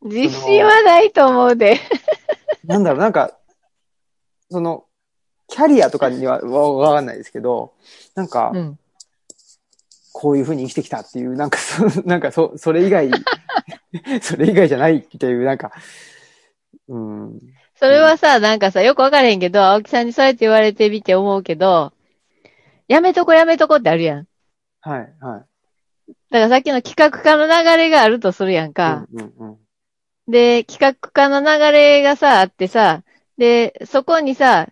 [0.01, 1.79] 自信はないと思うで。
[2.63, 3.31] なんだろう、なんか、
[4.51, 4.85] その、
[5.47, 7.73] キャリアとかにはわわかんないですけど、
[8.13, 8.79] なんか、うん。
[10.11, 13.09] こういうふうに生きてきたっていう、なんか、そなんか、そ、それ以外、
[14.21, 15.71] それ以外じゃないっていう、なんか、
[16.89, 17.39] うん、
[17.75, 21.93] それはさ、なんかさ、よくわからへんけど、青木さんにそうやって言われてみて思うけど、
[22.87, 24.27] やめとこやめとこってあるやん。
[24.81, 25.45] はい、はい。
[26.31, 29.05] だからさっきの企画化の流れがあるとするやんか。
[29.13, 29.57] うん、うん、うん。
[30.31, 33.03] で、企画化の流れがさ、あってさ、
[33.37, 34.67] で、そこにさ、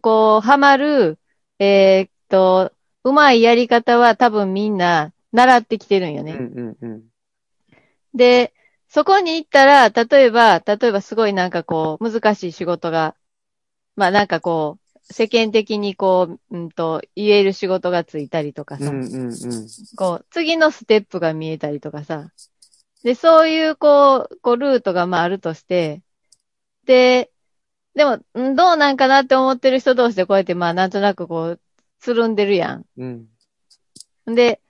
[0.00, 1.18] こう、ハマる、
[1.58, 2.72] えーっと、
[3.04, 6.32] うまいやり方は多分みんな習ってきてるんよね。
[6.32, 7.02] うん、うん、うん。
[8.14, 8.52] で、
[8.88, 13.14] そこに行ったら、例えば、例えばすごいなんかこう、難しい仕事が、
[13.96, 19.68] まあなんかこう、世間的にこう、うんと、言える仕事がついたりとかさ、うん、うん、うん。
[19.96, 22.30] こう、次のステップが見えたりとかさ。
[23.04, 26.02] で、そういう、こう、こう、ルートがまああるとして、
[26.84, 27.30] で、
[27.94, 31.60] でも、んどうなんかなって思ってる人同士でこうやってまあなんとなくこう、
[32.00, 33.28] つるんでるやうん。
[34.30, 34.34] ん。
[34.34, 34.60] で、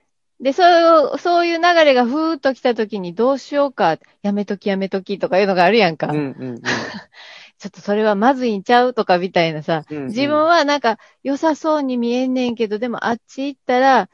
[0.41, 6.07] で、そうそういう流れがふーっと来た時にどうしようか、やめときやめときとかいうのがあるやんか。
[6.07, 6.61] うん、うん、
[7.59, 9.83] ちょっとそれはまずいんちゃうとかみたいなさ。
[9.89, 10.05] うん。
[10.07, 14.09] 自分はなんか良さそうに見えんねんけど、でもあっち行ったら、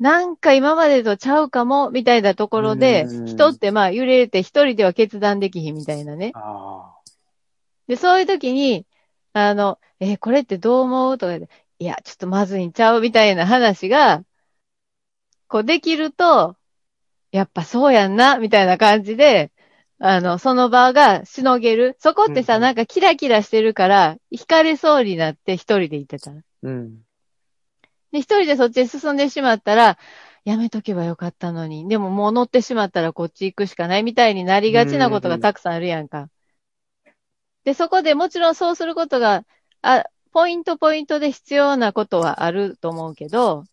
[0.00, 6.32] なんか今までとちゃうかも、みたいなところでうん、人ってまあ揺れて一人では決断できひんみたいなね。
[6.34, 6.96] あ
[7.86, 8.86] で、そういう時に、
[9.34, 11.48] あの、えーこれってどう思うとかで、
[11.78, 14.24] いや、ちょっとまずいんちゃうみたいな話が、
[15.50, 16.56] こうできると、
[17.32, 19.50] やっぱそうやんな、みたいな感じで、
[19.98, 21.96] あの、その場がしのげる。
[21.98, 26.30] そこってさ、うんうんなんかキラキラしてるから、惹かれそうになって一人で行ってた。
[26.30, 26.34] あ。
[26.62, 27.02] うん。
[28.12, 29.98] で、一人でそっちへ進んでしまったら、
[30.44, 31.88] やめとけばよかったのに。
[31.88, 36.28] でももう乗ってしまったらこっち行くしかないみたいになりがちなことがたくさんあるやんか。
[37.64, 39.44] で、そこでもちろんそうすることが、
[39.82, 43.64] あ、ポイントポイントで必要なことはあると思うけど、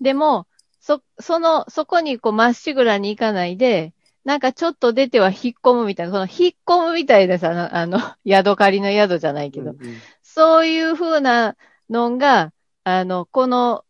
[0.00, 0.46] でも、
[0.82, 11.56] そ、その、そこにこうまっしぐらに行かないで、なんかちょっと出ては引っ込むみたいな、その引っ込むみたいなさ、あの、 宿借りの宿じゃないけど、うんうんそういう風な
[11.90, 12.54] のが、
[12.84, 13.84] あの、この、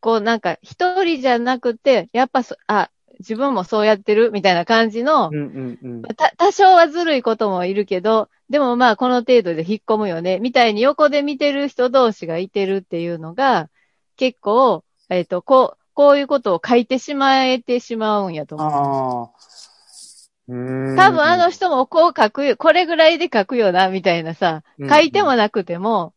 [0.00, 6.02] こうなんか一人じゃなくて、やっぱそ、あ、自分もそうやってるみたいな感じのう、んうんうん。
[6.02, 13.68] た、多少はずるいこともいるけど、でもまあこの程度で引っ込むよね、みたいに横で見てる人同士がいてるっていうのが、
[14.16, 19.32] 結構、えっ、と、こう、こういうことを書いてしまえてしまうんやと思
[20.46, 20.56] う。
[20.96, 26.12] 多分あの人もこう書くよ、これぐらいで書くよな、みたいなさ、うん書いてもなくても、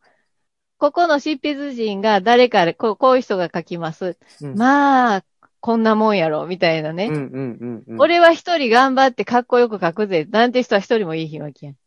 [0.78, 4.18] ここの執筆人が誰かで、こうこういう人が書きます。
[4.42, 5.24] うんまあ、
[5.62, 7.08] こんなもんやろ、みたいなね。
[7.08, 8.02] うんうんうんうん。
[8.02, 10.28] 俺は一人頑張ってかっこよく書くぜ。
[10.30, 11.76] なんて人は一人もいい日わけやん。
[11.76, 11.78] い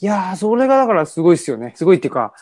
[0.00, 1.74] やー、それがだからすごいですよね。
[1.76, 2.34] すごいっていうか、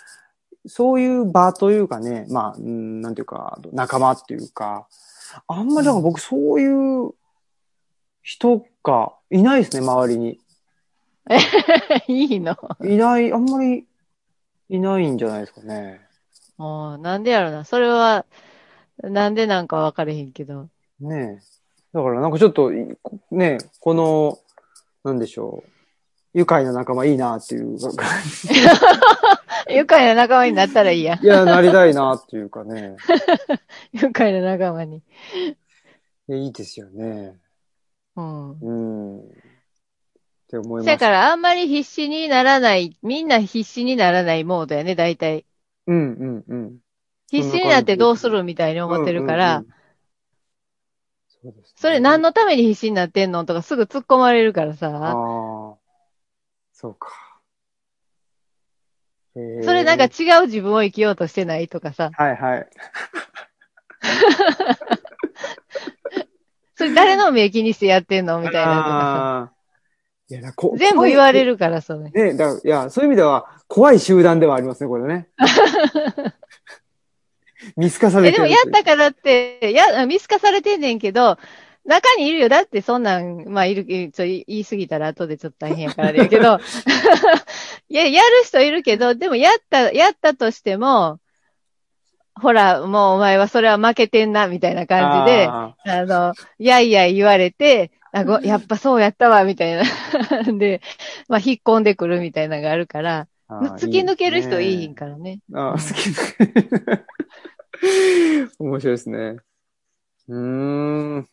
[0.66, 4.86] そういう場というかね、まあ、うんなんていうか、仲間っていうか、
[5.47, 7.15] あんまりだから僕そういう
[8.23, 10.41] 人がいないですね、周りに。
[12.09, 12.57] いいの？
[12.82, 13.86] いない、あんまり
[14.69, 16.01] いないんじゃないですかね。
[16.57, 17.65] もう、なんでやろな。
[17.65, 18.24] それは、
[19.03, 20.69] なんでなんかわかれへんけど。
[21.01, 21.43] ねえ。
[21.93, 22.77] だからなんかちょっと、い
[23.31, 24.39] ねえこの、
[25.03, 25.74] なんでしょう。
[26.35, 27.78] 愉快な仲間いいなっていう。
[29.70, 31.15] 愉快な仲間になったらいいや。
[31.23, 32.97] いや、なりたいなっていうかね。
[33.93, 34.97] 愉快な仲間に。
[34.97, 35.02] い
[36.27, 37.36] やいいですよね。
[38.16, 38.51] うん。
[38.51, 39.20] うん。
[39.20, 39.23] っ
[40.48, 40.86] て思います。
[40.86, 45.47] だからあんまり必死にならない、みんな必死にならないモードやね、大体。
[45.86, 46.78] うんうんうん。
[47.31, 49.65] 必死になってどうするみたいに思ってるから、
[51.77, 55.84] それ何のために必死になってんのとかすぐ突っ込まれるからあさ、あ。
[56.85, 57.09] そうか。
[59.35, 59.40] そ
[59.73, 60.09] れなんか違
[60.43, 62.69] う自分を生きようとしてないとかさ、はいはい。
[66.77, 71.52] それ誰の目気にしてやってんのみたいなとかあーいや、だこさ、全部言われる。
[71.52, 72.11] るからさ、ね。
[72.15, 75.31] ね、だいや、そういう意味では、怖い集団ではありますね、これね。
[77.77, 78.44] 見透かされえ、てる。
[78.44, 81.39] でもやったからって、や、見透かされてんねんけど、
[81.85, 82.48] 中にいるよ。
[82.48, 86.59] だってそんなん、まあ、いる、ちょ、言い過ぎたら後でちょっと大変やからだけど、
[87.89, 91.20] いや、やる人いるけど、でもやった、やったとしても、
[92.40, 99.82] ほら、もうお前はそれは負けてんな、みたいな感じで、ああの、やいやい言われて、あごやっぱそうやったわ、みたいな。
[100.59, 100.81] で、
[101.28, 105.40] まあ、引っ込んでくるみたいなのがあるから、突き抜ける人いいひんねからね。
[105.52, 107.05] ああ、突き抜
[108.48, 109.36] け 面白いですね。
[110.28, 111.28] うーん。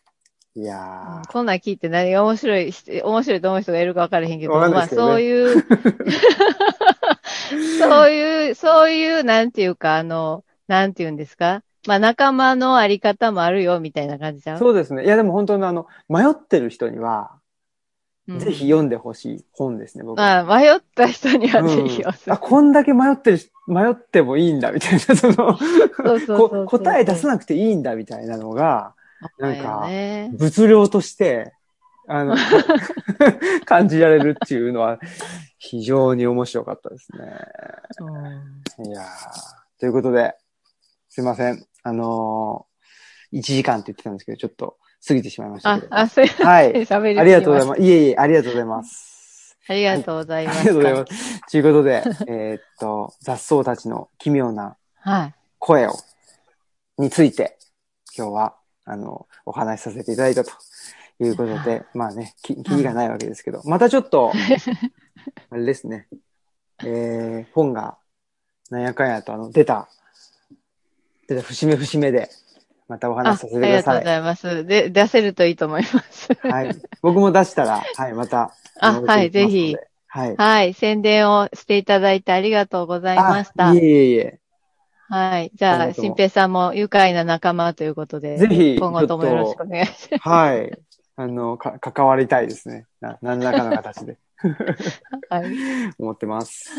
[0.54, 2.74] いやこんなん聞いて何が面白い、
[3.04, 5.64] 面白いと思う人がいるか分からへんけど、わかんないまあそういう、
[7.80, 11.64] そういう、そういう、なんていうか、あの、なんていうんですか？
[11.88, 15.06] まあ仲間のあり方もあるよ、みたいな感じじゃーんそうですね。
[15.06, 17.32] いや、でも本当にあの、迷ってる人には、
[18.28, 18.40] うん。
[18.40, 20.20] ぜひ読んでほしい本ですね、僕。
[20.20, 20.44] は。
[20.44, 25.58] まあ、迷った人にはぜひうんあ、こんだけ迷ってるし、迷ってもいいんだ、みたいな、その、
[26.68, 28.94] 答え出さなくていいんだ、みたいなのが、
[29.40, 29.88] なんか
[30.38, 31.54] 物量として、
[32.08, 32.36] あの、
[33.66, 35.00] 感じられるっていうのは、
[35.58, 37.20] 非常に面白かったですね。
[38.00, 39.06] うんいやー
[39.80, 40.36] ということで、
[41.10, 41.66] すいません。
[41.84, 44.78] あのー、1時間って言ってたんですけど、ちょっと
[45.08, 45.96] 過ぎてしまいましたけ、ど。
[45.96, 46.72] ああ、そういう、はい。
[46.86, 47.68] 喋りありがとうございす。
[47.70, 47.82] ます。
[47.82, 49.58] いえいえ、ありがとうございます。
[49.68, 50.62] ありがとうございあます。
[50.62, 51.42] りがとうございます。
[51.52, 55.36] ということで、えーっと、雑草たちの奇妙なはい。
[55.60, 55.94] 声を、
[56.98, 57.58] について、
[58.18, 60.52] 今日は、あの、お話しさせていただいたと
[61.20, 64.32] いうことで、 まあね、き、きりがないわけですけど、またちょっと、
[65.50, 66.08] あれですね、
[66.84, 67.98] えー、本が、
[68.70, 69.90] なんやかんやと、あの、出た、
[71.28, 72.30] 出た節目節目で、
[72.88, 74.06] またおあ、あ話しさせてくりがとうごださい。
[74.06, 74.66] ざいます。
[74.66, 76.34] で、出せるといいと思います。
[76.42, 76.76] はい。
[77.02, 78.54] 僕も出したら、はい、また。
[78.80, 79.78] あのはいぜひ。
[80.08, 80.36] はい。
[80.36, 80.74] はい。
[80.74, 83.70] 宣伝をしていただいてありがとうございました。
[83.70, 84.41] あいえいえいえ。
[85.12, 85.52] はい。
[85.54, 90.30] じゃあ、新平さんも愉快な仲間ということで、ぜひ今後ともよろしくお願いします。
[90.30, 90.80] はい。
[91.18, 92.86] あの、か、関わりたいですね。
[93.02, 94.18] な、何らかの形で。
[95.30, 95.52] はい。
[96.00, 96.72] 思ってます。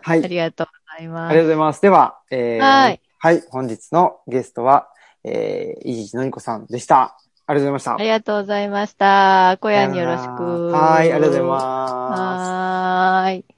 [0.00, 0.24] はい。
[0.24, 1.32] ありがとうございあます。
[1.32, 1.82] りがとうございます。
[1.82, 3.00] では、えー、はい。
[3.18, 3.42] はい。
[3.50, 4.88] 本日のゲストは、
[5.24, 7.16] えー、いじじのりこさんでした。
[7.46, 7.94] ありがとうございました。
[7.94, 9.58] ありがとうございました。
[9.60, 10.68] 小屋によろしく。
[10.68, 11.12] はい。
[11.12, 11.64] ありがとうございます。
[11.64, 13.51] はーい。